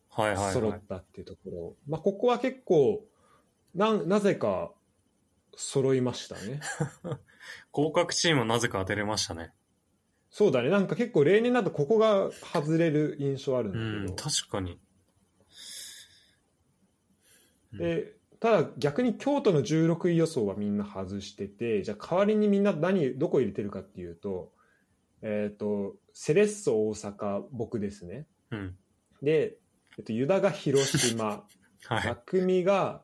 [0.10, 0.82] はいはい揃っはい。
[0.82, 3.04] たっていうところ、まあここは結構、
[3.76, 4.72] なんなぜか
[5.56, 6.62] 揃いましたね。
[7.72, 9.52] 合格チームはなぜか当てれましたね。
[10.36, 10.72] そうだね。
[10.72, 14.16] なんか結構例年だとここが外れる印象あるんだうん、けど。
[14.16, 14.80] 確かに。
[17.72, 24.52] で、ただ逆に京都の16位予想はみんな外してて、じゃあ代わりにみんな何、どこ入れてるかっていうと、
[25.22, 28.26] えっ、と、セレッソ大阪、僕ですね。
[28.50, 28.76] うん。
[29.22, 29.58] で、
[30.00, 31.46] えっと、ユダが広島、
[31.86, 32.02] はい。
[32.02, 33.04] 匠が、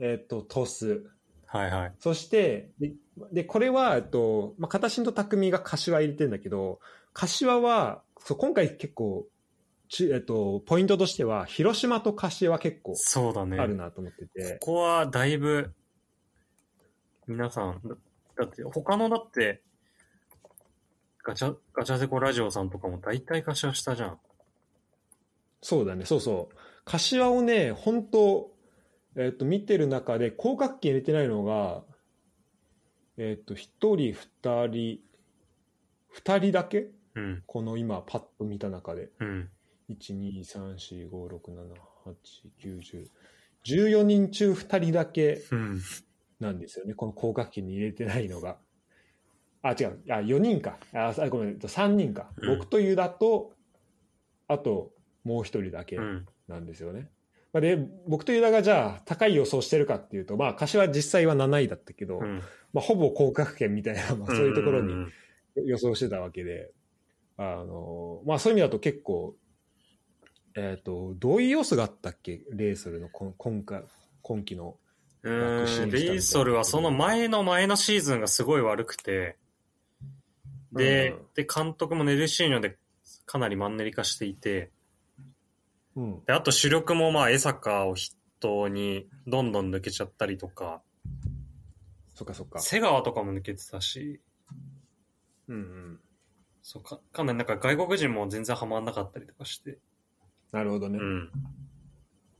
[0.00, 1.04] えっと、鳥栖。
[1.48, 1.94] はいはい。
[1.98, 2.70] そして、
[3.16, 6.80] で、でこれは、えっと、まあ、片新と匠が柏入れてるんだけど、
[7.12, 9.26] 柏は、そう今回結構、
[9.88, 13.58] ちえっと、ポイントとしては、広島と柏は結構そうだね。
[13.58, 15.72] あるなと思ってて、ここはだいぶ、
[17.26, 17.94] 皆さん、だ
[18.36, 19.60] だって他のだって、
[21.22, 24.18] ガチャ、ガチャセコラジオさんとかも大体柏下じゃん。
[25.60, 26.56] そうだね、そうそう。
[26.84, 28.52] 柏をね、本当
[29.16, 31.82] えっと、見てる中で、広角機入れてないのが、
[33.24, 34.98] えっと、一人、二人、
[36.08, 36.90] 二人だけ？
[37.14, 37.42] うん。
[37.46, 39.10] この今、パッと見た中で。
[39.20, 39.48] うん。
[39.88, 41.68] 1、2、3、4、5、6、7、
[42.04, 42.16] 8、
[42.60, 43.08] 9、10。
[43.64, 45.80] 14人中2人だけうん。
[46.40, 46.94] なんですよね。
[46.94, 48.58] この広角機に入れてないのが。
[49.62, 50.02] あ、違う。
[50.10, 50.78] あ、4人か。
[50.92, 51.58] あ、あごめん。
[51.58, 52.32] 3人か。
[52.38, 53.52] うん僕とユダと、
[54.48, 54.90] あと、
[55.22, 56.26] もう1人だけうん。
[56.48, 57.08] なんですよね。
[57.52, 62.42] まあ、で僕とユダがじゃあ高い予想してるかっていうと、まあ、柏実際は7位だったけど、うん。
[62.72, 64.94] まあ、ほぼ降格圏みたいな、まあ、そういうところに
[65.66, 66.70] 予想してたわけで、
[67.36, 69.34] あのまあ、そういう意味だと結構、
[70.54, 72.42] えっとどういう要素があったっけ？
[72.50, 73.82] レイソルの今今回
[74.22, 74.76] 今期の。
[75.22, 75.86] うん、みたいな。
[75.92, 79.36] レイソルはその前の前のシーズンがすごい悪くて、
[80.72, 81.18] で、うん。
[81.34, 82.76] で、監督もネルシーニョで
[83.26, 84.70] かなりマンネリ化していて、
[85.96, 90.82] うん、で、あと主力もまあ江坂を筆頭にどんどん抜けちゃったりとか、
[92.14, 92.60] そっかそっか。
[92.60, 94.20] 瀬川とかも抜けてたし、
[95.48, 96.00] うんうん、
[96.62, 99.78] そうか、かなりなんか外国人も全然ハマんなかったりとかして、
[100.52, 100.98] なるほどね。
[100.98, 101.30] うん。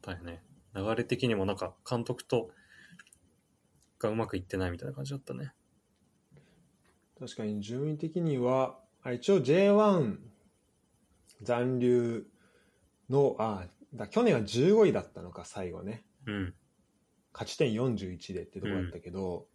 [0.02, 0.42] だよね。
[0.74, 2.50] 流れ的にもなんか監督と
[3.98, 5.52] がうまくいってないみたいな感じだったね。
[7.18, 10.16] 確かに順位的には、あ一応 J1
[11.42, 12.24] 残留
[13.12, 16.04] の、あだ去年は15位だったのか、最後ね。
[16.26, 16.54] うん。
[17.32, 19.46] 勝ち点41でってとこだったけど、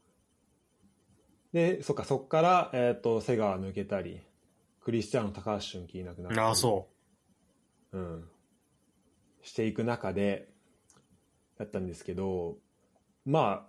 [1.53, 4.21] で、そっか、そっから、えっ、と、瀬川抜けたり、
[4.81, 6.39] クリスティアーノ高橋俊樹いなくなったり。
[6.39, 6.87] ああ、そ
[7.91, 8.29] うん。
[9.41, 10.49] していく中で、
[11.57, 12.57] だったんですけど、
[13.25, 13.67] ま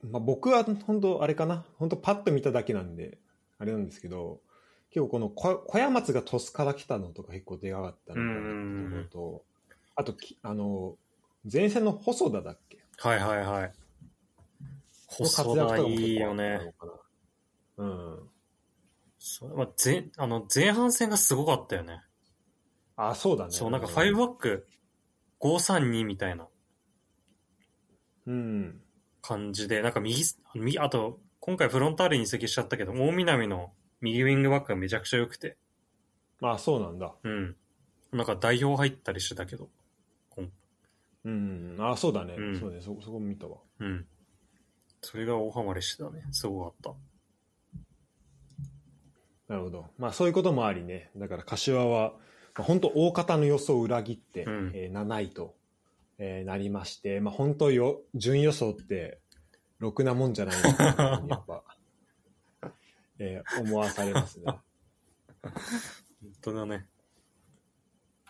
[0.00, 3.18] あ、まあ、僕は本当あれかな、本当パッと見ただけなんで、
[3.58, 4.40] あれなんですけど、
[4.90, 9.44] 結構この小小屋松が鳥栖から来たのとか結構でかかったのかなってところと、
[9.96, 10.96] あとき、あの、
[11.50, 12.78] 前線の細田だっけ？
[12.78, 12.80] う。
[13.08, 13.74] はいはいはい。
[15.10, 16.74] の細田いいよね。
[17.76, 18.30] うん。
[19.18, 22.00] そうまあ、前あの前半戦がすごかったよね。
[22.96, 23.50] あ、そうだね。
[23.52, 24.66] そう、なんか5バック
[25.40, 26.48] 532みたいな
[28.26, 28.80] うん。
[29.22, 30.22] 感じで、なんか右、
[30.54, 35.56] 右あと、今回フロンターレに移籍しちゃったけど、大南の右ウィングバックがめちゃくちゃ良くて、
[36.40, 37.12] まあ、そうなんだ。
[37.22, 37.56] うん。
[38.12, 39.68] なんか代表入ったりしてたけど、
[41.24, 41.76] うん。
[41.78, 42.34] あ、そうだね。
[42.38, 42.80] うんそうね。
[42.80, 43.58] そ、そこ見たわ。
[43.80, 44.06] うん。
[45.02, 46.22] それが大ハマりしてたね。
[46.32, 46.94] すごかった。
[49.48, 49.86] なるほど。
[49.98, 51.10] まあそういうこともありね。
[51.16, 52.12] だから柏は、
[52.56, 55.54] まあ、本当大方の予想を裏切って、うんえー7位と、
[56.18, 59.18] えーなりまして、まあ本当よ、順位予想って、
[59.78, 61.62] ろくなもんじゃないなやっぱ、
[63.18, 64.44] えー思わされますね。
[64.46, 64.62] 本
[66.42, 66.86] 当だね。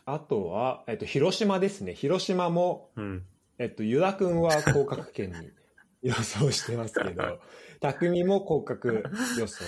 [0.05, 1.95] あとは、えっと、広島ですね。
[1.95, 3.27] 広島も、うん。
[3.59, 5.51] えっと、ユダ君は降格圏に
[6.03, 7.41] 予想してますけど、
[7.81, 9.05] 匠も降格
[9.39, 9.65] 予想。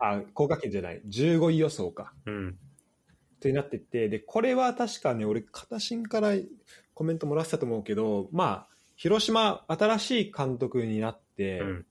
[0.00, 1.00] あ、降格圏じゃない。
[1.06, 2.12] 15位予想か。
[2.26, 2.58] うん。
[3.40, 6.32] となってて、で、これは確かね、俺、片新から
[6.92, 11.86] コメントもらってたと思うけど、まあ、広島、新しい監督になって、うん。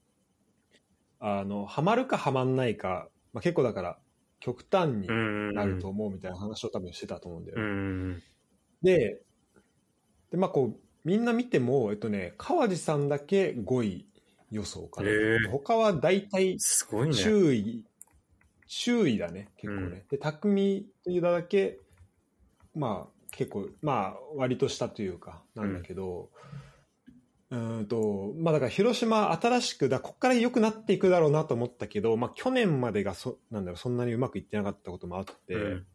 [1.26, 3.98] あの、ハマるかハマんないか、まあ、結構だから、
[4.42, 5.54] 極端にうん。
[5.54, 7.66] なると思うみたいな話を多分してたと思うんだようね。
[8.16, 8.24] ん。
[8.82, 9.22] で、
[10.32, 14.06] で、まあこう、みんな見ても、えっとね、川地さんだけ5位
[14.52, 15.10] 予想かな。
[15.50, 17.14] 他は大体すごいね。
[17.14, 17.86] 周囲、
[18.68, 19.88] 周囲だね、結構ね。
[19.88, 21.80] うんで、匠というだけ、
[22.76, 35.86] まあ、結構、まあ、割としたというか、なんだけど、うーんと、まあだから広島新しく、だここから良くなっていくだろうなと思ったけど、まあ去年までがそ、なんだろう、そんなにうまくいってなかったこともあって、うん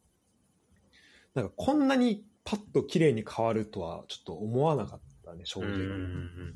[1.35, 5.71] なんかこんなにパッと綺麗に変わるとはちょっと思わなかったね、正直。
[5.71, 6.55] ん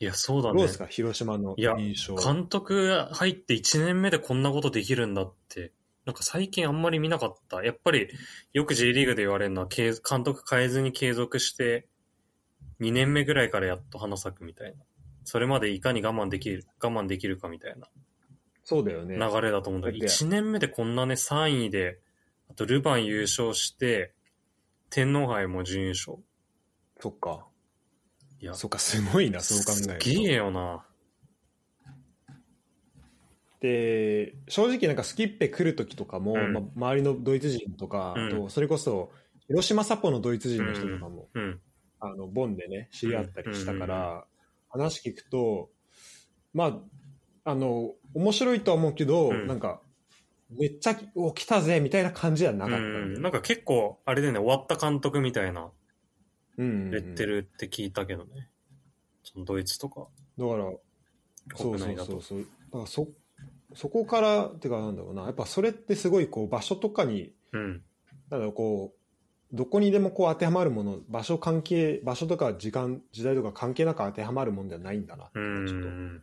[0.00, 0.58] いや、そうだね。
[0.58, 2.14] どうですか、広島のいや印象。
[2.14, 5.72] 監督入って1年目でこんなことできるんだって、
[6.04, 7.64] なんか最近あんまり見なかった。
[7.64, 8.08] やっぱり
[8.52, 11.88] よく J リーグで言われるのは、継監督変えずに継続して、
[12.80, 14.84] 2年目ぐらいからやっと花咲くみたいな。
[15.24, 17.88] それまでいかに我慢できる、我慢できるかみたいな
[18.68, 19.16] そうだよね。
[19.16, 22.00] 流れだと思うんだけど、だって1年目でこんなね、3位で、
[22.50, 24.12] あとルヴァン優勝して、
[24.90, 26.18] 天皇杯も準優勝。
[27.00, 27.46] そっか。
[28.40, 30.04] いや、そっか、すごいな、そう考えると。
[30.04, 30.84] すげえよな。
[33.60, 39.10] で正直なんかスキッペ来る時とかも、うんまあ、周りのドイツ人とか、うんそれこそ
[39.48, 41.60] 広島サポのドイツ人の人とかも、うん。
[42.00, 44.24] あのボンでね知り合ったりしたから、
[44.68, 45.70] 話聞くと
[46.54, 46.66] ま
[47.44, 49.46] ああの面白いとは思うけど、うん。
[49.46, 49.80] なんか
[50.50, 55.70] めっちゃお来たぜみたいな感じはなかった、うん、なんか結構、あれでね、終わった監督みたいな
[56.56, 58.48] うんレッテルって聞いたけどね。
[59.22, 60.06] そのドイツとか、
[60.38, 60.64] だから
[61.56, 62.12] そうそう国内だと。
[62.12, 63.08] そうそうだからそ
[63.74, 65.24] そこからってかなんだろうな。
[65.24, 67.82] やっぱそれってすごいこう場所とかにうん。
[68.30, 68.97] なんだろうこう
[69.52, 76.22] どこにでもこう当てはまるもの場所関係場所とか時間時代とか関係なく当てはまるもんではないんだなってちょっん。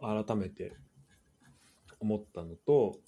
[0.00, 0.72] と改めて
[2.00, 2.98] 思ったのと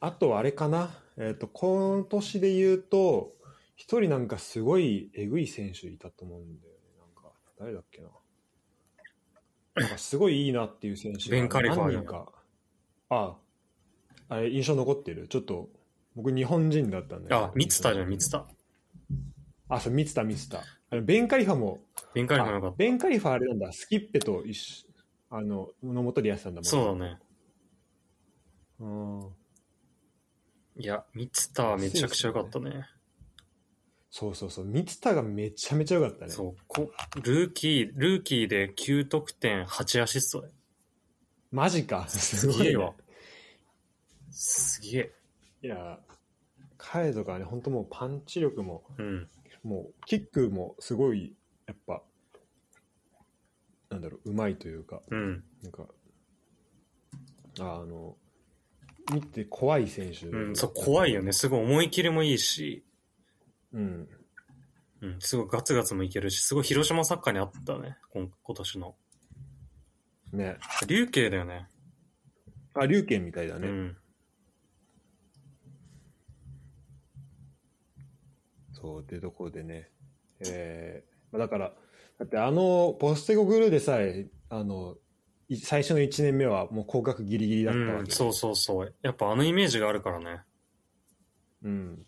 [0.00, 3.32] あとはあれかな、えー、と今年で言うと
[3.76, 6.80] 一人なんかすごいえぐい選手いたと思うんだよね。
[6.96, 8.08] なんか、誰だっけな。
[9.74, 12.30] なんかすごいいいなっていう選手ベンカリファー何人か。
[13.08, 13.36] あ
[14.28, 15.26] あ、あれ印象残ってる？
[15.26, 15.68] ちょっと、
[16.14, 18.46] 僕日本人だったんだけどあ、ミツタじゃん、ミツタ。
[19.68, 20.62] あ、そう、ミツタ、ミツタ。
[20.90, 21.80] あのベンカリファも、
[22.14, 24.86] ベンカリファーよかあっベンカリファあれなんだ、スキッペと一緒、
[25.30, 26.70] あの、のもとでやってたんだもんた。
[26.70, 27.18] そうだね。
[28.80, 29.20] うん。
[30.76, 32.86] いや、ミツタはめちゃくちゃ良かったね。
[34.10, 36.30] そうそうそう、ミツタがめちゃめちゃ良かったね。
[36.30, 36.90] そうこ、
[37.22, 40.48] ルーキー、ルーキーで9得点、8アシストで。
[41.50, 42.06] マジか。
[42.08, 42.92] すごい、ねすげえわ。。
[44.30, 45.12] すげえ。
[45.64, 45.98] いや、
[46.76, 49.28] 彼とかね、本当もうパンチ力も、うん。
[49.62, 51.34] もうキックもすごい、
[51.66, 52.02] やっぱ、
[53.88, 55.42] なんだろう、うまいというか、うん。
[55.62, 55.86] なんか、
[57.60, 58.14] あの、
[59.10, 60.26] 見て怖い選手。
[60.26, 61.32] うん、そう、怖いよね。
[61.32, 62.84] すごい思い切りもいいし、
[63.72, 64.08] うん。
[65.00, 67.96] うん、すごいガツガツもいけるし、すごい広島サッカーにあったね。
[68.12, 68.94] 今今年の。
[70.34, 70.58] ね。
[70.86, 71.68] 琉球だよね。
[72.74, 73.68] あ、龍拳みたいだね。
[73.68, 73.96] うん。
[78.84, 79.88] そう、っていうところでね。
[80.40, 81.72] えーまあだから、
[82.18, 84.96] だってあの、ポステゴグルーでさえ、あの、
[85.48, 88.94] い最初の1年目はもう降格ギリギリだったわけ、うん、そうそうそう。
[89.02, 90.42] やっぱあのイメージがあるからね。
[91.62, 92.06] うん。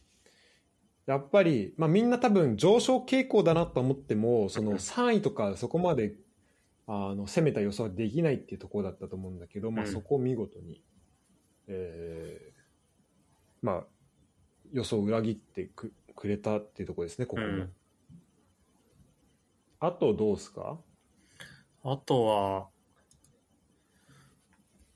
[1.06, 6.14] やっぱり、まあみんな多分上昇傾向だなと思っても、その 3位とかそこまで
[6.86, 10.82] あの攻めた予想はできないっていうところだったと思うんだけど、まあうんそこを見事に、
[11.68, 12.56] えー
[13.62, 13.86] まあ
[14.72, 17.46] 予想を裏切ってくくれたっていうところですね、ここも。
[17.46, 17.72] うん。
[19.78, 20.78] あとどうですか？
[21.84, 22.68] あとは、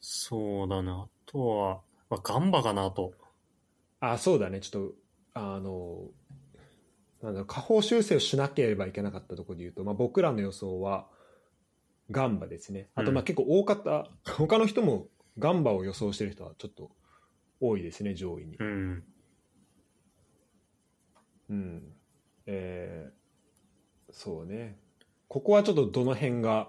[0.00, 0.90] そうだね。
[0.90, 3.12] あとは、まあ、ガンバかなと。
[4.00, 4.94] あ、そうだね、ちょっと、
[5.35, 6.09] あの、
[7.22, 11.06] なんだろう、下方修正をしなければいけなかったところで言うと、まあ、僕らの予想は、
[12.11, 12.88] ガンバですね。
[12.96, 15.06] あと、うんまあ、結構多かった、他の人も
[15.38, 16.90] ガンバを予想してる人はちょっと
[17.61, 18.56] 多いですね、上位に。
[18.56, 19.04] うん。
[21.50, 21.82] うん。
[22.46, 23.20] えー
[24.12, 24.76] そうね。
[25.28, 26.68] ここはちょっとどの辺が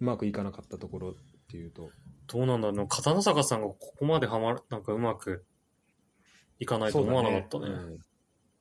[0.00, 1.14] うまくいかなかったところっ
[1.48, 1.90] ていうと、
[2.26, 2.88] どうなんだろう。
[2.88, 5.46] 片野坂さんがここまではまる、なんかうまく
[6.58, 7.66] いかないと思わなかったね。
[7.66, 7.98] うん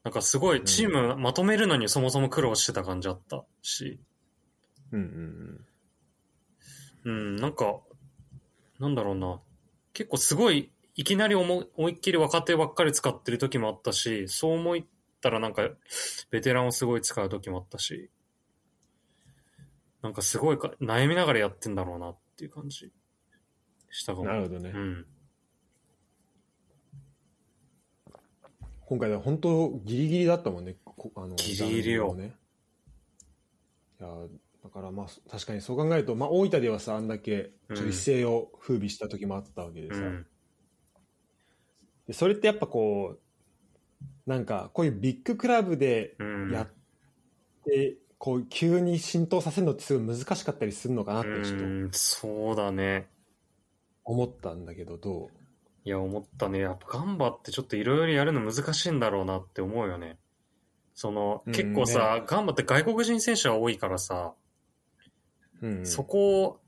[0.04, 4.00] なんかすごいチームまとめるのにそもそも苦労してた感じあったし。
[4.92, 5.02] うん
[7.06, 7.80] うんうん、なんか、
[8.80, 9.42] なんだろうな。
[9.94, 14.76] 結構すごい、いきなり思い思いっきり若手ばっかり使ってる時もあったし、そう思
[15.26, 15.68] ったらなんか、
[16.30, 18.12] ベテランをすごい使う時もあったし、
[20.04, 22.92] なんかすごいか悩みながらやってんだろうなっていう感じ
[23.90, 24.28] したかうん。
[24.28, 24.34] も。
[24.34, 24.70] なるほどね。
[24.70, 25.06] うん。
[28.86, 30.76] 今回は本当ギリギリだったもんね。
[30.86, 32.36] こあのギリギリよ残留もね。
[34.00, 34.10] いや
[34.64, 40.28] だからまあ確かにそう考えると、まあ、大分ではさあんだけちょ一世を風靡した時もあったわけでさ、うん。
[42.06, 43.25] でそれってやっぱこう
[44.26, 46.52] なんかこういうビッグクラブでうん。
[46.52, 46.68] やっ
[47.66, 53.08] て、こう急に浸透させるのってすごい難しかったりするのかなってちょっとうん、そうだね。
[54.04, 55.30] 思ったんだけどど
[55.84, 56.60] いや、思ったね。
[56.60, 60.18] やっぱガンバってちょっといろいろやるの難しいんだろうなって思うよね。
[60.96, 64.34] その、うん結構さ、ねガンバって外国人選手が多いからさ、
[65.62, 66.60] う、うん、そこを、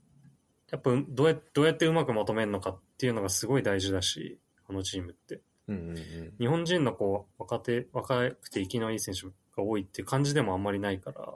[0.70, 4.38] やっぱどうやどうやってうまくまとめるのかっていうのがすごい大事だし、
[4.68, 5.40] あのチームって。
[5.68, 6.34] うんうんうん。
[6.38, 11.34] 日本人のこう、若手、若くて生きのいい選手が多いっていう感じでもあんまりないから、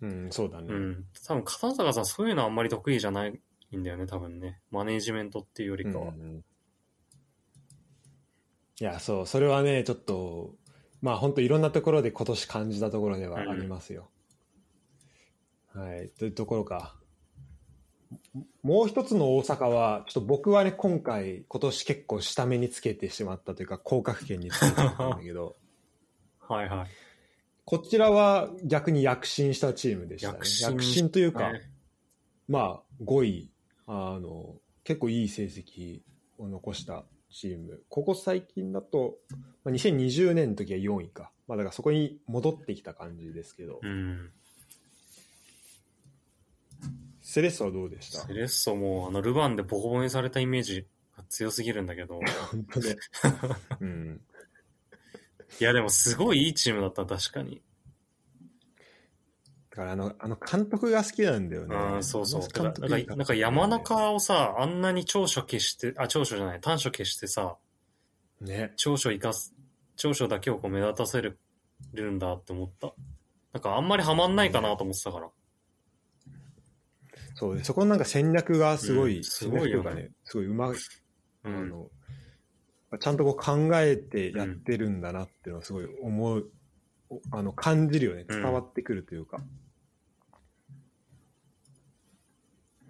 [0.00, 1.04] うん、そうだね、うん。
[1.26, 3.40] 多分、片坂さんそういうのはあんまり得意じゃない
[3.76, 4.60] んだよね、多分ね。
[4.70, 6.08] マネージメントっていうよりかは。
[6.08, 6.44] うんうんうん。
[8.80, 9.26] いやそう。
[9.26, 10.54] それはねちょっと
[11.02, 14.08] まあ本当いろんなところで今年感じたところではありますよ、
[15.74, 16.10] はい。
[16.10, 16.97] というところか
[18.62, 25.56] もう一つの大阪はちょっと僕はね今回今年結構下目につけてしまったというか降格圏につけてしまったんだけど
[26.48, 26.88] はいはい。
[27.64, 30.34] こちらは逆に躍進したチームでしたね。
[30.38, 31.70] 躍進躍進というか、ね。
[32.48, 33.50] まあ5位
[33.86, 36.00] あの結構いい成績
[36.38, 37.82] を残したチーム。
[37.88, 39.18] ここ最近だと、
[39.64, 44.30] まあ、2020年の時は4位か、まあ、だからそこに戻ってきた感じですけど、うん。
[47.28, 48.26] セレッソはどうでした？
[48.26, 52.20] セレッソも、あの、ルヴァンでボコボコにされたイメージが強すぎるんだけど。
[52.50, 52.96] 本当ね、
[53.80, 54.20] うん、
[55.60, 57.60] いや、でもすごいいいチームだった、確かに。
[59.68, 62.40] だからあのあの監督が好きなんだよねうん、そうそう。
[62.40, 67.58] いいからなんか、なんか山中をさ、あんなに長所消して、あ、長所じゃない、短所消してさ、
[68.40, 69.54] ね長所生かす、
[69.96, 71.38] 長所だけをこう目立たせる
[71.92, 72.94] れるんだって思った。
[73.52, 75.28] なんかあんまりハマんないかなと思ってたから。
[77.38, 80.76] そうね、そこのなんか戦略がすごい、うんすごいよねね、すごいうまい、う
[81.44, 81.70] あん。
[81.70, 81.88] の、
[82.98, 86.50] ちゃんとこう考えてやってるんだなっていうのはすごい思う、
[87.10, 88.24] おあの、感じるよね。
[88.28, 89.40] うん伝わってくるというか。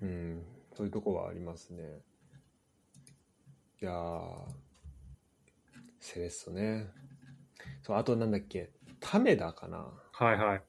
[0.01, 0.43] うん、
[0.75, 1.83] そういうとこはありますね。
[3.83, 4.47] いやー、
[6.01, 6.87] セレッソね。
[7.83, 9.93] そう、あとなんだっけ、タメダかな。
[10.13, 10.68] はいはい。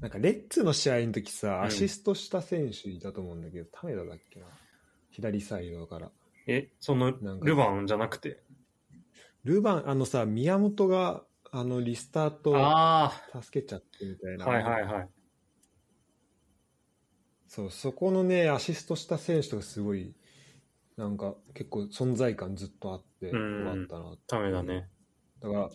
[0.00, 4.46] なんかレッツの試合の時さ、んアシストした選手いたと思うんだけど、タメダだっけな。
[5.10, 6.10] 左サイドから。
[6.46, 8.42] え、そのなんかルヴァンじゃなくて？
[9.44, 14.46] ルヴァン、あのさ、宮本が、あの、リスタートあ助けちゃってみたいあ、な。
[14.46, 15.08] はいはいはい。
[17.48, 20.14] そう、そこのね、アシストした選手とかすごい、
[20.96, 24.16] なんか結構存在感ずっとあって、ようんかったな。
[24.26, 24.88] ダメだね。
[25.40, 25.70] だから、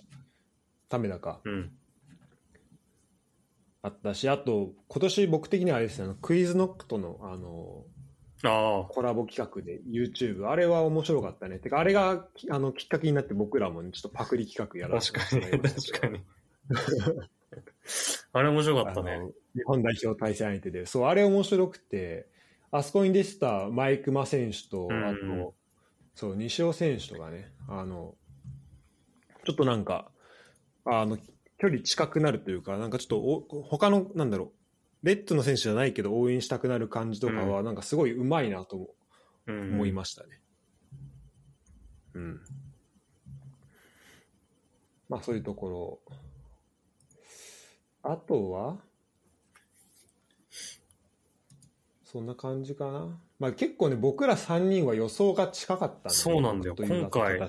[0.90, 1.42] タメダか。
[1.46, 1.72] うん。
[3.84, 7.84] あったし、あと、今年僕的にはあれですね、クイズノックとの、あの、
[8.44, 11.60] あコラボ企画で YouTube、あれは面白かったね。
[11.60, 16.24] てか、あれがきあのきっかけになって僕らもね、ちょっとパクリ企画やあ、らせ確かに、確かに。
[18.34, 19.20] あれ面白かったね。
[19.56, 22.28] 日本代表対戦相手で、そう、あれ面白くて、
[22.72, 25.06] あそこに出てたマイクマ選手と、うん。
[25.06, 25.54] あと、
[26.16, 28.16] そう、西尾選手とかね、あの、
[29.46, 30.12] ちょっとなんか、
[30.86, 31.18] あの、
[31.62, 34.52] 距離近くなるというか、なんかちょっとお、他の、なんだろ
[35.04, 38.88] う、レッドの選手じゃないけど応援したくなる感じとかは、なんかすごいうまいなと思
[39.46, 40.42] うん思いましたね。
[42.16, 42.42] うん。
[45.08, 46.16] まあそういうところ。
[48.02, 48.78] あとは
[52.06, 53.20] そんな感じかな。
[53.38, 57.40] まあ結構ね、僕ら3人は予想が近かったそうなんだよ今回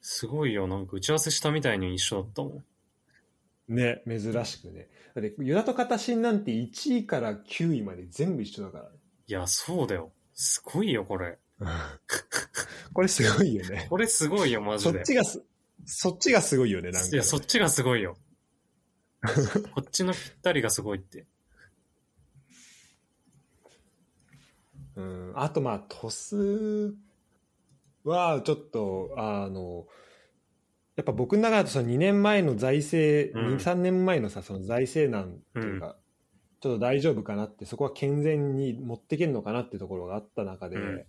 [0.00, 0.66] すごいよ。
[0.66, 2.64] なんか打ち合わせしたみたいに一緒だったもん。
[3.68, 4.88] ね、珍しくね。
[5.14, 8.90] だって、ユダとカタシンなんて1位から9位まで全部一緒だからね。
[9.26, 10.12] いや、そうだよ。
[10.34, 11.38] すごいよ、これ。
[12.94, 13.86] これすごいよね。
[13.90, 14.98] これすごいよ、マジで。
[14.98, 15.42] そっちがす、
[15.84, 17.08] そっちがすごいよね、なんか。
[17.08, 18.16] いや、そっちがすごいよ。
[19.74, 21.26] こっちのぴったりがすごいって。
[24.94, 26.94] うん、あとまあトス
[28.02, 29.86] はちょっとあの
[30.98, 35.94] やっぱ僕の中だとその2年前の財政、うん23年前のさその財政難っていうか、
[36.60, 41.04] ちょっと大丈夫かなってそこは健全に持っていけるのかなっていうところがあった中で、うん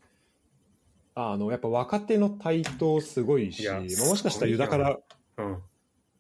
[1.16, 5.00] あのやっぱ若手の台頭すごいしいやまあもしかしたらユダから
[5.38, 5.58] うん。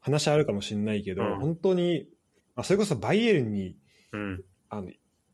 [0.01, 2.07] 話あるかもしれないけど、うん本当に、
[2.55, 3.77] まあ、それこそバイエルンに
[4.11, 4.43] うん。
[4.69, 4.89] あの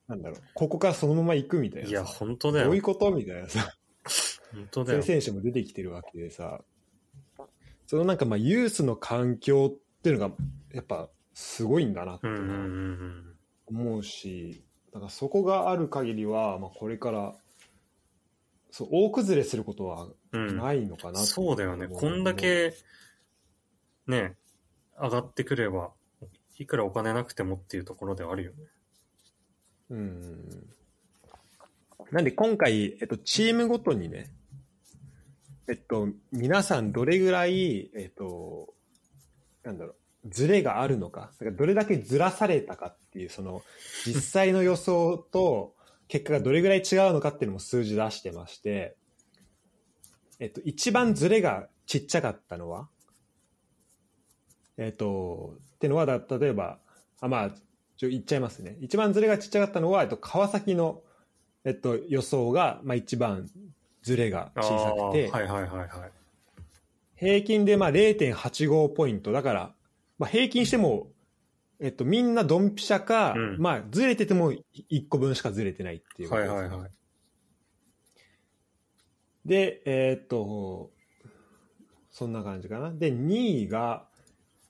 [0.10, 2.82] なんだろうここからそのまま行くみたいなさいや、本当だよどういう。
[2.82, 3.72] ことみたいなさ
[4.54, 5.22] 本当だよそういう。
[5.22, 6.60] 選手も出てきてるわけでさ、
[7.88, 10.36] そのなんかまあユースの環境っていうのが
[10.74, 13.36] やっぱすごいんだなってうんうんうん
[13.68, 14.64] 思うし、
[14.94, 17.34] だからそこがある限りは、まあ、これから
[18.72, 20.48] そう大崩れすることはうん。
[20.50, 20.58] うん。
[20.58, 21.88] ないのかなってそうだよね。
[21.88, 22.74] こんだけ、
[24.06, 24.36] ね、
[25.02, 25.92] 上がってくれば、
[26.60, 28.58] いくらお金なくてもっていうところではあるよね。
[29.92, 30.68] うん
[32.12, 34.32] なんで今回、えっと、チームごとにね、
[35.68, 38.74] えっと、皆さんどれぐらい、えっと、
[39.64, 43.64] なんだろう、ズレがあるのか、かどれだけずらされたかっていう、その、
[44.06, 45.76] 実際の予想と
[46.08, 48.96] 結果がどれぐらい違うのかっていうのも数字出してまして、
[50.40, 52.88] えっと、一番ズレがちっちゃかったのは、
[54.78, 56.80] えっと、ってのはだ、例えば、
[57.22, 57.52] あ、まあ、
[57.98, 58.78] ちょ言っちゃいますね。
[58.82, 61.02] 一番ズレがちっちゃかったのは、えっと、川崎の、
[61.64, 63.50] えっと、予想が、まあ、一番
[64.06, 65.90] ズレがあ小さくて、ーはいはいはいはい。
[67.16, 69.32] 平均でまあ0.85ポイント。
[69.32, 69.74] だから、
[70.20, 71.08] まあ、平均しても、
[71.80, 73.58] えっと、みんなドンピシャか、うん。
[73.58, 76.92] まあずれてても1個分しかずれてないっていう、はいはいはい。
[79.44, 80.92] でえっと
[82.12, 82.92] そんな感じかな。
[82.92, 84.06] で2位が、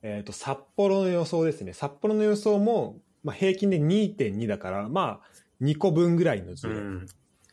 [0.01, 1.73] えっと札幌の予想ですね。
[1.73, 5.27] 札幌の予想も、まあ、平均で2.2だからまあ
[5.61, 7.05] 2個分ぐらいのずれ、うん。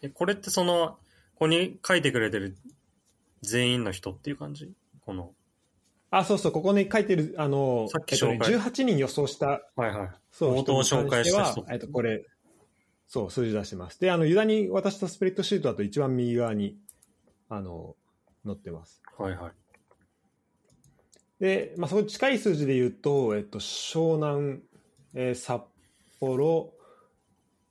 [0.03, 0.99] え、これってその、
[1.35, 2.57] ここに書いてくれてる
[3.43, 4.73] 全員の人っていう感じ？
[5.05, 5.33] この。
[6.11, 10.11] あそうそうここに書いてるあのさっきえっとね、紹介18人予想したはいはい。
[10.31, 12.27] そう、冒頭紹介した人えっと、これ、
[13.09, 13.99] そう、数字出してます。
[14.01, 16.77] で、あの、ユダに渡したスプレッドシートだと一番右側に、
[17.49, 17.97] あの、
[18.45, 19.03] 載ってます。
[19.19, 19.53] はいはい。
[21.41, 24.61] で、まあ、そこ近い数字で言うと、えっと、湘南、
[25.15, 25.63] えー札
[26.21, 26.73] 幌、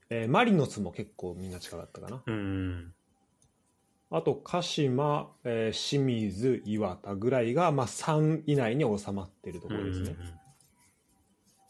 [0.09, 2.21] えーマリノスも結構みんな近かったかな。
[2.25, 2.93] うん。
[4.13, 10.15] あと鹿島、えー清水、岩田ぐらいが、まあ、3以内に収まってるところですね。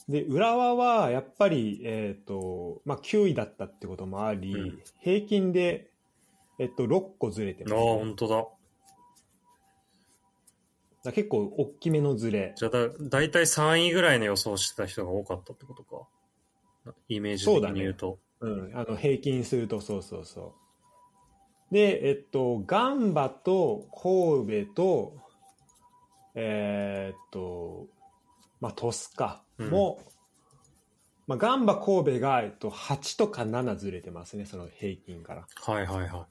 [0.10, 5.92] で浦和はやっぱり、えーとまあ、9位だったってこともあり、うん平均で、
[6.58, 8.46] えっと、6個ずれてます、ああ、ね、本当だ。
[11.04, 16.08] だ結構大きめのずれじゃあだ、だいたい3位ぐらいの予想してた人が多かったってことか。
[17.08, 18.18] イメージ的に言うと。
[18.40, 20.61] うん、あの平均するとそうそうそう
[21.72, 25.14] でえっとガンバと神戸と
[26.36, 27.88] えーっと
[28.60, 30.00] まあ鳥栖かうんも、
[31.28, 36.28] まあ、ガンバ神戸が、えっと、8とか7ずれてますねその平均からはいはいは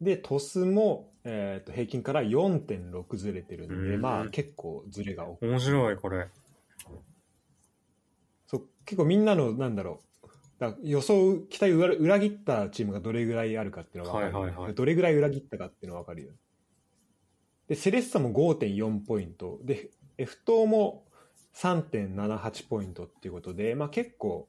[0.00, 5.50] で鳥栖も、えーっと平均から4.6ずれてるんで、うんまあ結構ずれが大きいい。
[5.50, 6.28] 面白い、これ。
[8.46, 10.05] そう結構みんなのなんだろう
[10.58, 14.74] だ予想期待を裏裏切ったチームがどれぐらいあるかっていうのが分かる、はいはいはい。
[14.74, 16.32] どれぐらい裏切ったかっていうのが分かるよ。
[17.68, 19.58] でセレッサも5.4ポイント。
[19.62, 21.04] で F 等も
[21.54, 24.48] 3.78ポイントっていうことで、まあ、結構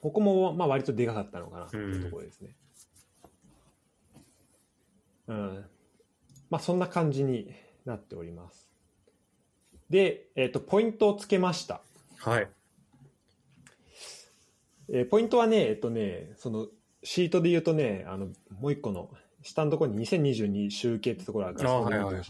[0.00, 2.54] ここもまあ割とでかかったのかなっていうところですね。
[5.28, 5.64] うん、
[6.50, 7.52] まあそんな感じに
[7.84, 8.68] なっております。
[9.90, 11.82] で、えっとポイントをつけました。
[12.18, 12.48] はい。
[14.90, 16.66] えーポイントはね、えっとね、その
[17.02, 18.26] シートで言うとね、あの
[18.60, 19.10] もう一個の
[19.42, 22.24] 下のところに2022集計ってところがあるから、あーそこで見はいはい。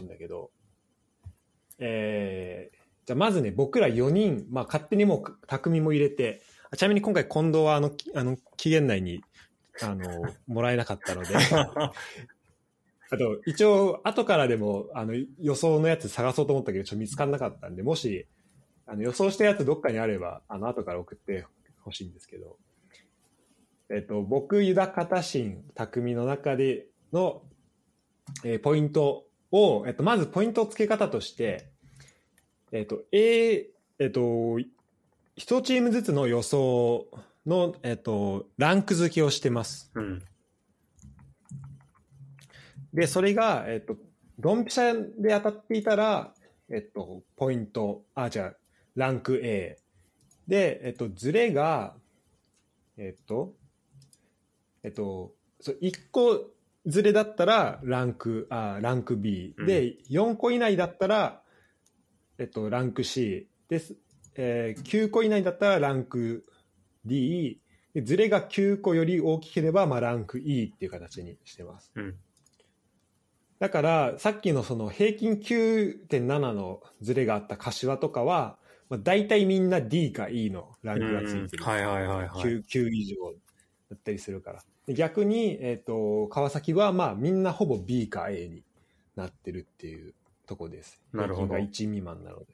[1.79, 2.79] えー
[3.09, 9.23] じゃあまずね、僕ら4人、まあ、勝手にもう匠も入れて、あちなみに今回、近藤はあのきあの期限内に
[9.81, 10.07] あの
[10.47, 11.35] もらえなかったので、
[13.11, 18.27] あと一応、後からでもあの予想のやつ探そうと思ったけど、ちょっと見つからなかったんで、もし
[18.85, 21.47] あの予想したやつどっかにあれば、あの後から送って
[21.89, 22.57] ほしいんですけど、
[23.91, 27.43] えっと、僕、ユダ・カタシン、匠の中での、
[28.45, 31.71] えーポイントを、えっと、まずポイント付け方として、
[32.73, 34.59] えっと、A、えっと、
[35.37, 37.09] 一チームずつの予想
[37.47, 39.91] の、えっと、ランク付けをしてます。
[39.95, 40.23] うん。
[42.93, 43.97] で、それが、えっと、
[44.39, 46.35] ドンピシャで当たっていたら、
[46.71, 48.55] えっと、ポイント、あ、じゃあ、
[48.95, 49.79] ランク A。
[50.49, 51.95] で、えっと、ズレが、
[52.97, 53.55] えっと、
[54.83, 56.51] えっと、そう1個
[56.87, 59.55] ズレだったらランク、あ、ランク B。
[59.67, 61.43] で、4個以内だったら、
[62.39, 63.49] えっと、ランク C。
[63.69, 63.97] です。
[64.37, 66.47] えー9個以内だったらランク
[67.05, 67.61] D。
[67.93, 71.93] でズレが9個より大きければ、まあ、ランク E っていう形にしてます。
[71.95, 72.17] うん。
[73.59, 78.57] だから、さっきのその平均9.7のズレがあった柏とかは、
[78.89, 81.65] まあ、大体みんな D か E のランクがついてる。
[81.65, 82.29] はいはいはいはい。
[82.29, 83.33] 9, 9以上
[83.91, 84.63] だったりするから。
[84.87, 88.63] で逆に、えっ、と、川崎はまあみんなほぼ B か A に
[89.17, 90.15] なってるっていう
[90.47, 91.01] とこです。
[91.13, 92.47] なるほどが1未満なので。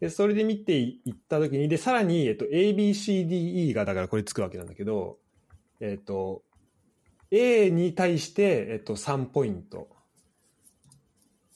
[0.00, 5.18] で、それで見ていったときに、で、さらに、えっ、と、A, B, C, D, E がだからこれつくわけなんだけど、
[5.80, 6.42] えっ、と、
[7.30, 9.88] A に対して、えっ、と、3ポイント。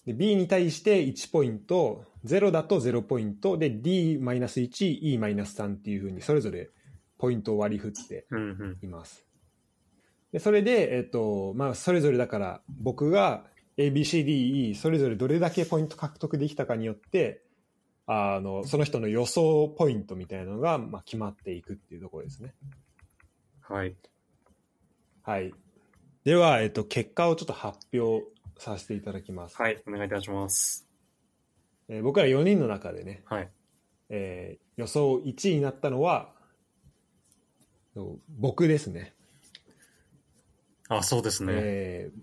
[0.07, 6.68] で B に対して1ポイント、0だと0ポイント、で D-1、E-3 っていうふうにそれぞれ
[7.18, 8.79] ポイントを割り振ってうんうん。
[8.83, 9.24] います。
[10.33, 13.45] でそれで、えっとまあ、それぞれだから僕が
[13.79, 17.43] ABCDE それぞれどれだけポイント獲得できたかによって
[18.07, 22.55] あのその人の予想ポイントみたいなのが、まあ、決まっていくっていうところですね。
[23.62, 23.95] はい。
[25.22, 25.53] はい、
[26.24, 28.24] では、えっと、結果をちょっと発表
[28.59, 29.57] させていただきます。
[29.61, 29.83] はい。
[29.89, 30.86] お願いいたします。
[31.89, 33.51] えー僕ら4人の中でね、はい。
[34.09, 36.30] えー予想1位になったのは
[38.39, 39.14] 僕ですね。
[40.89, 41.53] あ、そうですね。
[41.57, 42.20] えー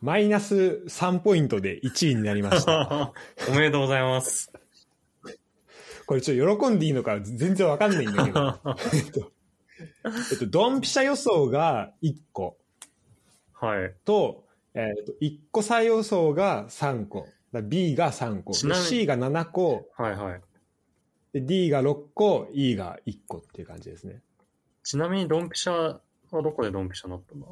[0.00, 3.12] マイナス3ポイントで1位になりました。
[3.50, 4.52] おめでとうございます。
[6.06, 8.60] これちょっと喜んでいいのか全然わかんないんだけど、
[8.94, 9.32] えっと、
[10.32, 12.56] えっと、ドンピシャ予想が1個
[13.52, 13.94] はい。
[14.04, 14.44] と、
[14.74, 17.26] えっと、1個差予想が3個。
[17.52, 18.52] だ B が3個。
[18.52, 19.88] C が7個。
[19.96, 20.40] はいはい。
[21.32, 22.48] で D が6個。
[22.52, 24.20] E が1個っていう感じですね。
[24.82, 27.46] ちなみにドンピシャはどこでドンピシャになったんだ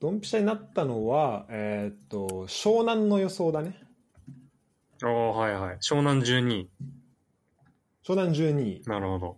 [0.00, 3.78] ドンピシャになったのは、えっと、湘南の予想だね。
[5.02, 5.76] ああ、はいはい。
[5.76, 6.70] 湘南12位。
[8.04, 8.82] 湘南12位。
[8.86, 9.36] なるほど。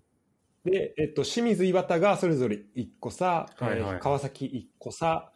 [0.64, 5.30] で、えっと、清水岩田がそれぞれ1個差、はいはいえー川崎1個差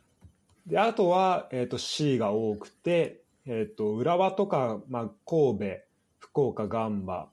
[0.67, 5.65] であとは、えっと、C が多くて、えっと、浦和とか、まあ、神戸
[6.19, 7.31] 福岡ガンバ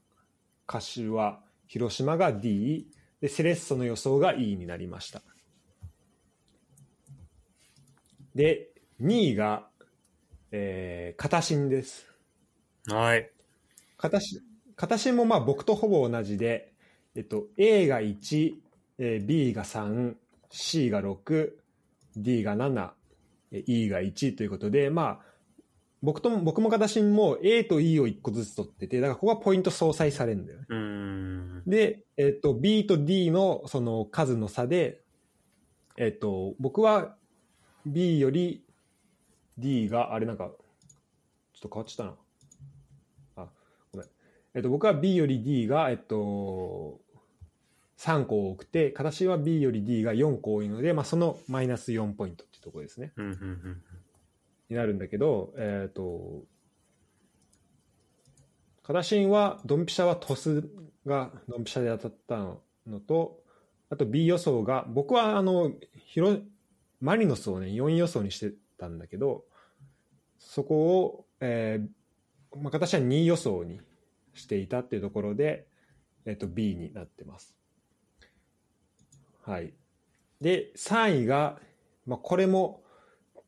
[0.65, 2.87] 柏広島が D
[3.19, 5.21] でセレッソの予想が E になりました
[8.33, 8.69] で、
[9.01, 9.67] 2位が、
[10.51, 12.05] えー、片新です。
[12.87, 13.29] はい。
[13.97, 14.41] 片新
[14.75, 16.73] 片新もまあ僕とほぼ同じで、
[17.15, 18.53] えっと、A が1、
[18.99, 20.15] えー B が3、
[20.51, 21.51] C が6、
[22.17, 22.89] D が7、
[23.53, 25.34] えー E が1ということで、まあ、
[26.05, 31.63] 僕とも、僕も片新も A と E を1個ずつ取ってて、だからここはポイント相殺されるんだよね。
[31.65, 35.01] で、えっと、B と D のその数の差で、
[35.97, 37.15] えっと、僕は
[37.85, 38.63] B より
[39.57, 42.15] D が、あれなんか、ちょっと変わっちゃっ
[43.35, 43.45] たな。
[43.45, 43.49] あ、
[43.91, 44.07] ごめん。
[44.53, 46.99] えっと、僕は B より D が、えっと、
[47.97, 53.13] 3個多くて、形は B より D が4個多いので、まあ、そのマイナス4ポイントっていうところですね。
[53.15, 53.81] うんうんうん。
[54.69, 56.43] になるんだけど、えっ、と、
[58.83, 60.69] カダシンは、ドンピシャはトス
[61.05, 63.39] がドンピシャで当たったのと、
[63.89, 65.71] あと B 予想が、僕はあの、
[66.05, 66.37] ヒロ、
[66.99, 69.45] マリノスをね、4位予想にしてたんだけど、
[70.39, 73.79] そこを、えー、まあ、形は2位予想に
[74.33, 75.67] していたっていうところで、
[76.25, 77.55] えっ、と、B になってます。
[79.43, 79.73] はい。
[80.41, 81.59] で、3位が、
[82.05, 82.83] まあ、これも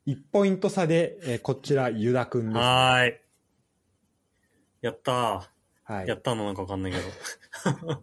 [0.08, 2.56] 1ポイント差で、えーこちら、ユダくんです。
[2.56, 3.14] はーい。
[4.80, 6.06] やったはー。
[6.06, 6.14] いや。
[6.14, 8.02] ったのなんかわかんないけど。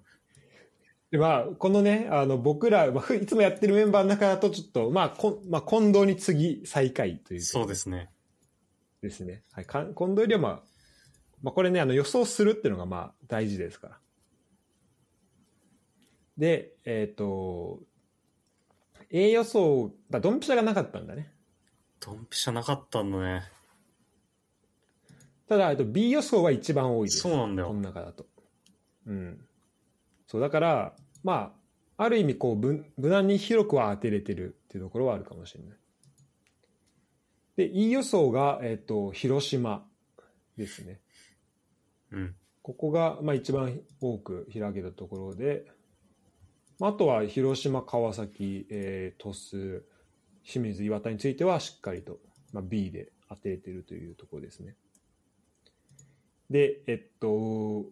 [1.10, 7.42] でまあ、このね、あの、僕ら、まあ、ふいつもやってるメンバーの中だと、ちょっと、まあ、こんまあ、近藤に次、最下位という。
[7.42, 8.10] そうですね。
[9.02, 9.42] ですね。
[9.52, 9.66] はい。
[9.66, 10.64] か近藤よりは、まあ、
[11.42, 14.00] まあ、これね、あの、予想するっていうのが、まあ、大事ですから。
[16.38, 17.80] で、えっ、と、
[19.10, 21.35] A 予想、だドンピシャがなかったんだね。
[22.06, 23.44] ドンピシャなかったんだね。
[25.50, 27.22] ただ、えっと、B 予想は一番多いです。
[27.22, 28.28] そうなんだよこの中だと。
[29.08, 29.40] うん。
[30.28, 30.94] そう、だから、
[31.24, 31.56] ま
[31.98, 35.78] あ、ある意味、こう、無無難に広くは当てれてるっていうところはあるかもしれない。
[37.56, 39.84] で、E 予想が、えっと、広島
[40.58, 41.00] ですね。
[42.12, 42.36] うん。
[42.62, 45.66] ここが、まあ、一番多く開けたところで、
[46.78, 49.82] まああとは広島、川崎、えー、鳥栖、
[50.46, 52.20] 清水、岩田についてはしっかりと、
[52.54, 54.76] まあ、B で当てれてるというところですね。
[56.50, 57.86] で、えっと、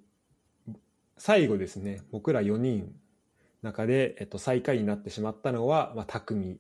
[1.18, 2.88] 最後ですね、僕ら4人の
[3.64, 6.60] 中で、えっと、最下位になってしまったのは、まあ、匠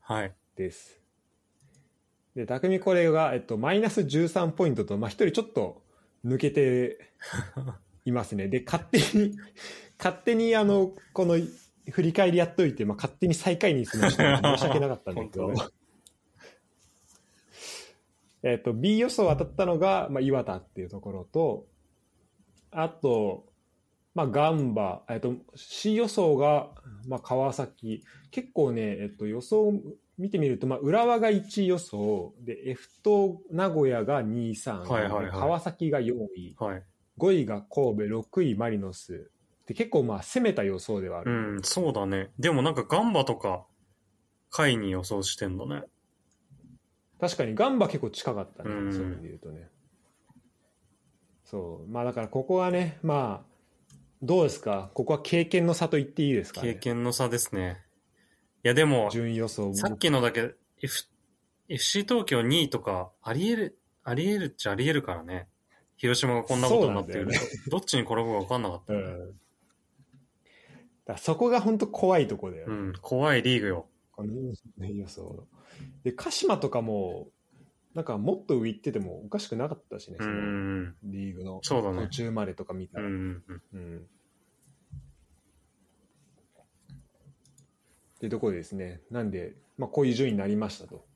[0.00, 0.34] はい。
[0.56, 0.98] です。
[2.34, 5.82] で、匠これが、えっと、マイナス13ポイントと、まあ、一人ちょっと
[6.24, 7.12] 抜けて
[8.04, 8.48] いますね。
[8.48, 9.36] で、勝手に、
[9.98, 11.36] 勝手に、あの、この、
[11.90, 15.52] 振り返りやっといて、まあ、勝手に最下位にするのはちょっと申し訳なかったんだけど
[18.42, 21.66] えっと、B 予想当たったのが、まあ、岩田っていうところと、
[22.70, 23.46] あと、
[24.14, 26.70] まあ、ガンバ、えっと、C 予想が、
[27.06, 29.72] まあ、川崎、結構ね、えっと、予想
[30.18, 36.82] 見てみると、まあ、浦和が1位予想、で、F と名古屋が2位、3位、はいはいはいで川崎が4位、はい。
[37.18, 39.30] 5位が神戸、6位マリノス。
[39.68, 41.60] で、結構まあ、攻めた予想ではあうる。
[41.60, 42.30] ん、そうだね。
[42.38, 43.66] でもなんかガンバとか、
[44.50, 45.82] 下位に予想してんだね。
[47.20, 49.68] 確かにガンバ結構近かったね、うんそういう意味で言うとね。
[51.44, 51.90] そう。
[51.90, 54.90] まあだからここはね、まあ、どうですか？
[54.94, 56.72] ここは経験の差と言っていいですかね？
[56.74, 57.76] 経験の差ですね。
[58.64, 61.04] いやでも、順位予想もさっきのだけ、F、
[61.68, 65.46] FC 東京2位とか、あり得る、あり得るっちゃあり得るからね。
[65.96, 69.34] 広島がこんなことになってると、そうなんどっちに転ぶか分かんなかった、ねうん。
[71.08, 72.74] だそこが本当怖いとこだよね。
[72.74, 73.86] うん、怖いリーグよ。
[74.12, 74.30] この
[74.86, 75.46] 予想の。
[76.04, 77.28] で、鹿島とかも、
[77.94, 83.06] なんかもっと上行っててもおかしくなかったしね、うそのん、リーグの途中までとか見たら。
[83.06, 83.42] うん。
[88.16, 89.00] ってところですね。
[89.10, 91.06] なんで、まあ、こういう順位になりましたと。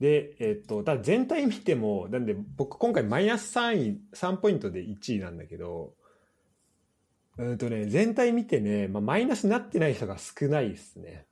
[0.00, 5.94] で、えっと、ただ全体見ても、なんで僕今回マイナス3位、3ポイントで1位なんだけど、
[7.40, 11.26] うんとね、全体見てね、まあ、マイナスになってない人が少ないですね。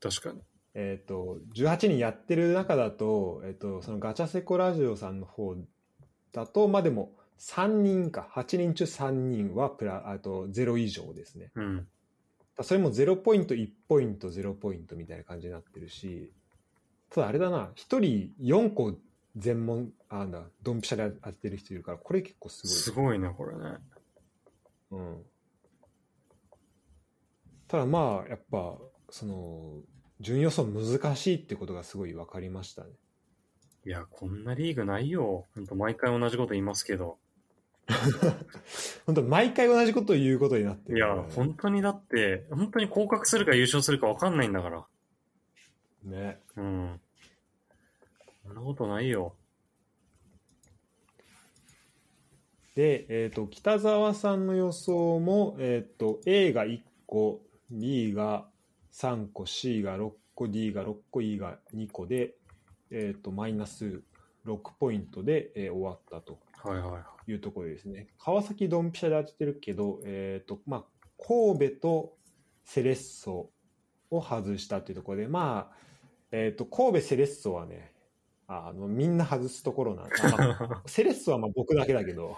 [0.00, 0.40] 確かに。
[0.74, 5.54] えっ、と、18人やってる中だと、えっ、と、そのガチャセコラジオさんの方
[6.32, 11.50] だと、まあでも、3人か、8人中3人はプラ、あと0以上ですね。
[11.54, 11.86] うん。
[12.56, 16.32] だそれも0ポイント、1ポイント、0ポイントみたいな感じになってるし、
[17.10, 18.94] ただあれだな、1人4個
[19.36, 22.72] 全問、あなんだ、ドンピシャで当ててる人いるから、これ結構すごい。
[22.72, 23.78] すごいね、これね。
[24.92, 25.22] うん。
[27.68, 28.78] ただまあ、やっぱ、
[29.10, 29.80] その、
[30.20, 32.90] 順予想難しいってことがすごい分かりましたね。
[33.84, 35.46] いや、こんなリーグないよ。
[35.54, 37.18] ほんと毎回同じこと言いますけど。
[39.06, 44.86] 本当毎回同じことを言うことになってるいや本当にだって、本当に降格するか優勝するか分かんないんだから。
[46.04, 46.38] ね。
[46.56, 47.00] うん。
[48.46, 49.34] そんなことないよ。
[52.74, 58.46] で、えっ、と、北沢さんの予想も、えっ、と、A が1個、B が
[58.92, 62.34] 3個、C が6個、D が6個、E が2個で、
[62.90, 64.02] えっ、と、マイナス
[64.46, 67.30] 6ポイントで、えー終わったとはいはいはい。
[67.30, 68.08] いうところですね。
[68.18, 70.84] 川崎ドンピシャで当ててるけど、えっ、と、まあ、
[71.18, 72.14] 神戸と
[72.64, 73.50] セレッソ
[74.10, 75.76] を外したっていうところで、まあ、
[76.30, 77.92] えっ、と、神戸セレッソはね、
[78.46, 82.36] あの、みんな外すところなんあまあ セレッソはまあ僕だけだけど、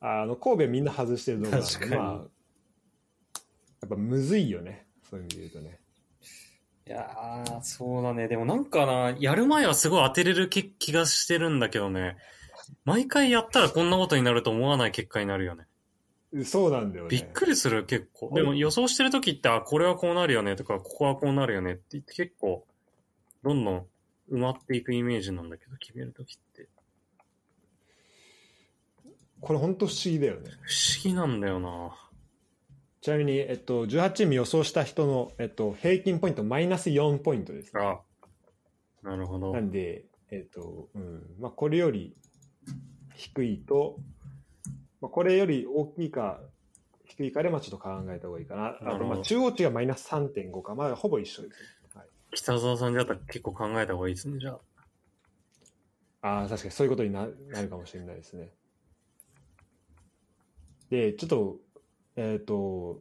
[0.00, 4.86] あの、神戸みんな外してるところなんで、確かにまあ、やっぱむずいよね。
[5.10, 5.78] そういう意味で言うとね。
[6.86, 8.28] いやー、そうだね。
[8.28, 12.16] でもなんかな、やる前はすごい当てれる気気がしてるんだけどね。
[12.84, 15.64] 毎回やったらこんなことになると思わない結果になるよね。
[16.44, 17.10] そうなんだよね。
[17.10, 18.32] びっくりする結構。
[18.34, 22.66] でも予想してる時って、あ、これはこうなるよねとか、ここはこうなるよねって言って結構、
[23.42, 23.86] どんどん
[24.30, 26.68] 埋まっていくイメージなんだけど、決める時って。
[29.40, 30.50] これ本当不思議だよね。
[30.62, 30.72] 不
[31.02, 31.96] 思議なんだよな。
[33.00, 37.80] ちなみに、えっと、18チーム予想した人の、えっと、平均ポイントマイナス4ポイントです、ね。
[37.82, 38.00] あ、
[39.02, 39.60] なるほどな。
[39.60, 41.22] んで、えっと、うん。
[41.40, 42.14] まあ、これより
[43.14, 43.96] 低いと、
[45.00, 46.40] まあ、これより大きいか、
[47.06, 48.68] 低いかで、まあ、ちょっと考えた方がいいかな。
[48.68, 51.66] あと、なるほどまあ、中央値がマイナス3.5か、まあ、ほぼ一緒ですね。
[51.94, 54.60] はい、北沢さんじゃったら結構考えた方がいいですね、じゃあ。
[56.22, 58.50] ああ、確かにそういうことにななるかもしれないですね。
[60.90, 61.56] で、ちょっと、
[62.16, 63.00] えっ、と、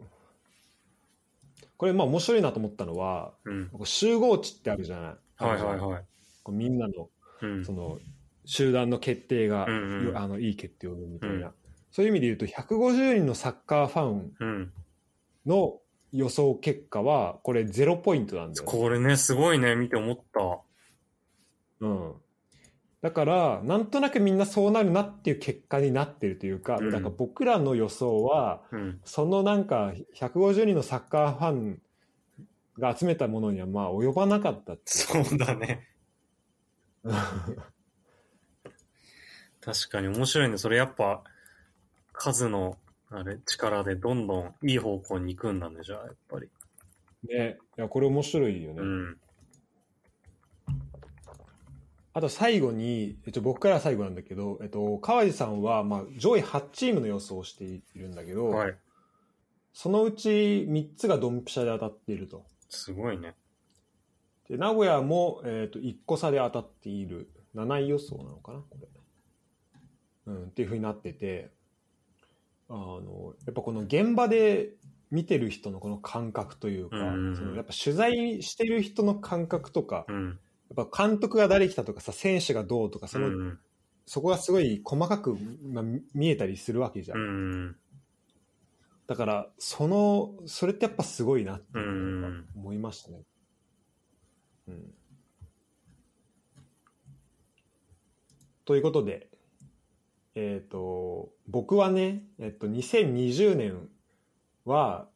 [1.78, 3.70] これ、まあ、面白いなと思ったのは、うん。
[3.86, 5.44] 集合値ってあるじゃない？
[5.44, 6.04] はいはいはい。
[6.44, 7.10] こうみんなの
[7.42, 7.72] うんそ。
[7.74, 8.00] の
[8.46, 11.54] 集団の決定が、うんうんあのいい決定を生むみたいな、うん
[11.92, 14.72] そういう意味で言うと150人のサッカーファンうん。
[15.48, 15.80] の
[16.12, 20.60] 予想結果はこれゼロポイントなんだよ、ねこれね、すごいね、見て思った。
[21.82, 22.14] うん、
[23.02, 29.00] だからなんとなくみんなそうなるなっていう結果になってるというか,、うんだから僕らの予想はうん。
[29.06, 31.82] そのなんか150人のサッカーファン
[32.78, 35.88] が集めたものにはまあ及ばなかったそうだね。
[39.62, 40.58] 確かに面白いね。
[40.58, 41.24] それやっぱ、
[42.14, 42.78] 数の、
[43.10, 46.50] あれ、力でどんどんいい方向に行くんだね、じゃあ、やっぱり。
[47.28, 49.18] ねいやこれ面白いよね、うん。
[52.14, 58.76] あと最後に、えっと、僕からは最後なんだけど、えっと、川地さんは、まあ、上位8チームの予想をしているんだけど、はい。
[59.74, 60.30] そのうち
[60.68, 62.44] 3つがドンピシャで当たっていると。
[62.70, 63.36] すごいね。
[64.50, 67.30] で名古屋も、えっと1個差で当たっている。
[67.56, 68.88] 7位予想なのかなこれ。
[70.28, 71.50] うん、っていうふうになってて、
[72.70, 74.74] あの、やっぱこの現場で
[75.10, 80.40] 見てる人のこの感覚というか、うんうんうんそのやっぱ取材してる人の感覚とか、うん。
[80.76, 83.60] やっぱ監督が誰来たとかさ、選手がどうとか、その、うん。
[84.06, 85.38] そこがすごい細かく、
[85.72, 85.84] まあ、
[86.16, 87.18] 見えたりするわけじゃん。
[87.20, 87.76] うん。
[89.08, 91.80] だから、その、それってやっぱすごいなって
[92.56, 93.24] 思いましたね。
[94.68, 94.94] うん。
[98.66, 99.30] ということで、
[100.36, 103.90] えっ、と、僕はね、えっ、と、2020年
[104.66, 105.08] は、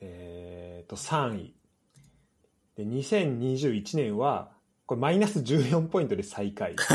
[0.00, 1.56] えっ、と、3位。
[2.74, 4.55] で、2021年は、
[4.86, 6.76] これマイナス14ポイントで最下位。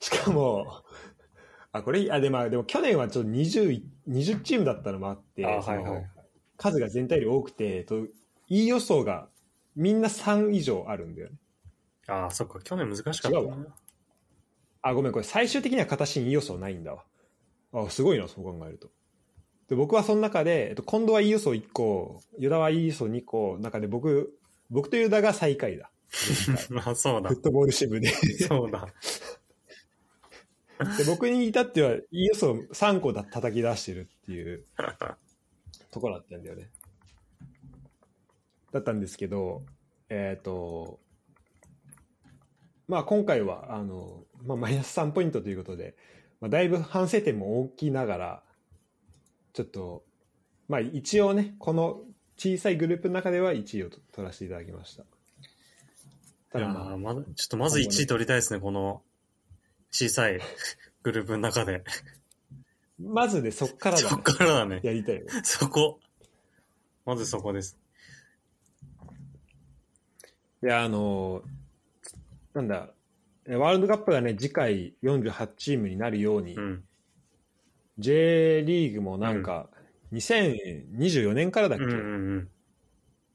[0.00, 0.82] しかも、
[1.70, 6.06] あ、これ、あ、でも、でも去年はちょっと20、20チームだったのもあって、はいはい
[6.58, 8.06] 数が全体より多くて、と、
[8.48, 9.28] いい予想が
[9.74, 11.36] みんな3以上あるんだよね。
[12.06, 13.56] ああ、そっか、去年難しかったな違うわ
[14.82, 17.04] あ、ごめん、これ最終的には形にいい予想ないんだわ。
[17.72, 18.90] あ、すごいな、そう考えると。
[19.68, 24.38] で僕はその中で、えっと、近藤はいい予想1個、ユダはいい予想2個、中で僕、
[24.70, 25.90] 僕とユダが最下位だ。
[26.84, 27.36] あ、 そうだフ。
[27.36, 28.08] ットボール支部で。
[28.08, 28.86] そうだ。
[30.98, 34.64] で僕に至っては、いい予想3個だ叩き出してるっていう
[35.90, 36.70] ところだったんだよね。
[38.72, 39.62] だったんですけど、
[40.08, 41.00] えっ、と、
[42.88, 45.96] まあ今回は、あの、まあマイナス3ポイントということで、
[46.40, 48.42] まあだいぶ反省点も大きいながら、
[49.52, 50.04] ちょっと、
[50.68, 52.02] まあ一応ね、この
[52.36, 55.04] 小さいグループの中では1位を取らせていただきました。
[56.52, 59.02] ただまあーまだ、ちょっとまず1位取りたいですね、この
[59.90, 60.38] 小さい
[61.02, 61.82] グループの中で。
[63.00, 64.80] まずでそっからだ、そっからだね。
[64.82, 65.24] やりたい。
[65.42, 65.98] そこ。
[67.04, 67.78] まずそこです。
[70.62, 71.42] いや、あの、
[72.54, 72.90] なんだ、
[73.46, 76.84] えワールドカップがね、次回48チームになるように、うん。
[77.98, 79.68] J リーグもなんか、
[80.12, 82.48] 2024年からだっけ、うんうんうん。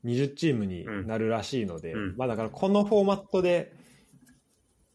[0.05, 3.73] 20チームになるらしいので、うんまあだからこのフォーマットで、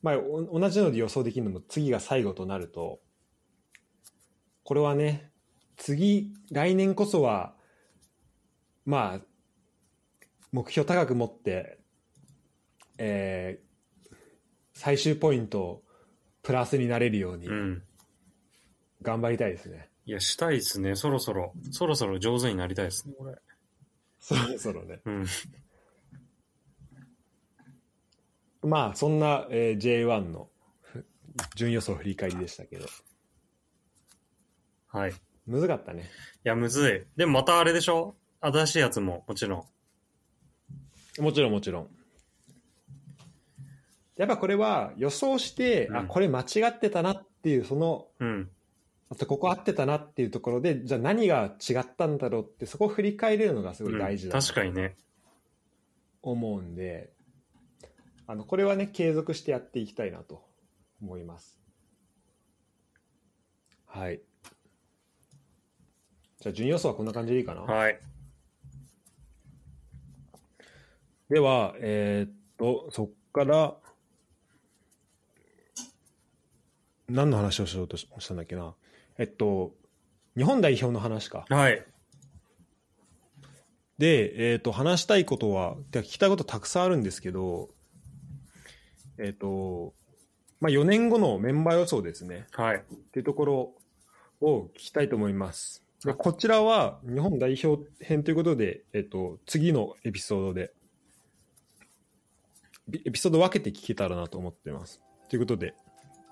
[0.03, 3.01] まあ、お同じので予想できるのも次が最後となると
[4.65, 5.31] これはね
[5.77, 7.55] 次来年こそは
[8.85, 9.21] まあ
[10.53, 11.79] 目標高く持って、
[12.99, 13.73] えー
[14.75, 15.83] 最終ポイントを
[16.43, 17.83] プラスになれるようにうん。
[19.03, 20.95] 頑張りたいですね、いや、したいですね。
[20.95, 23.35] そろそろ、そろそろ上手になりたいですね、これ。
[24.23, 25.27] そろそろねうん。
[28.63, 30.49] まあそんな、えー J1 の
[30.81, 31.05] ふ
[31.57, 32.87] 順位予想振り返りでしたけど
[34.87, 35.11] はい。
[35.11, 35.15] い
[35.47, 36.09] むずかったね
[36.45, 37.19] や、むずい。
[37.19, 38.15] でもまたあれでしょ？
[38.41, 39.67] 新しいやつも、もちろ
[41.19, 41.23] ん。
[41.23, 41.89] もちろんもちろん
[44.17, 48.51] やっぱこれは予想して、うんあこれ間違ってたなっていうそのうん。
[49.13, 54.97] あとここ合ってたなっていうところでじゃあ何が違ったんだろうってそこを振り返れるのがすごい大事だうんと確かにね。
[56.23, 57.13] 思うんで、
[58.27, 60.43] あのこれはね継続してやっていきたいなと
[61.03, 61.61] 思います。
[63.85, 64.23] はい。
[66.41, 68.01] じゃあ順位予想はこんな感じでいいかな、はい。
[71.29, 73.75] ではえーっとそっから
[77.11, 78.75] 何の話をしようとしたんだっけな？
[79.19, 79.73] えっと
[80.37, 81.85] 日本代表の話かはい。
[83.99, 87.69] で、えー、と話したいことは聞きたいことたくさんあるんですけど、
[89.19, 89.93] えっと
[90.61, 92.77] まあ、4年後のメンバー予想ですねはい。
[92.77, 92.81] っ
[93.13, 93.73] ていうところ
[94.41, 95.83] を聞きたいと思います。
[96.05, 100.73] でこちらは日本代表編ということで、えっと、次のエピソードで
[102.89, 105.01] ビエピソード分けて聞けたらなと思っています。
[105.29, 105.75] ということで、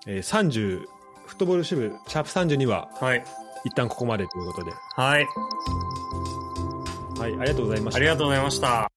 [0.07, 0.81] えー30
[1.31, 3.23] フットボール支部シャープ32ははい。
[3.63, 5.25] 一旦ここまでということで、はい。
[7.17, 8.07] はい、ありがとうございましたあり。
[8.07, 8.91] がとうございました。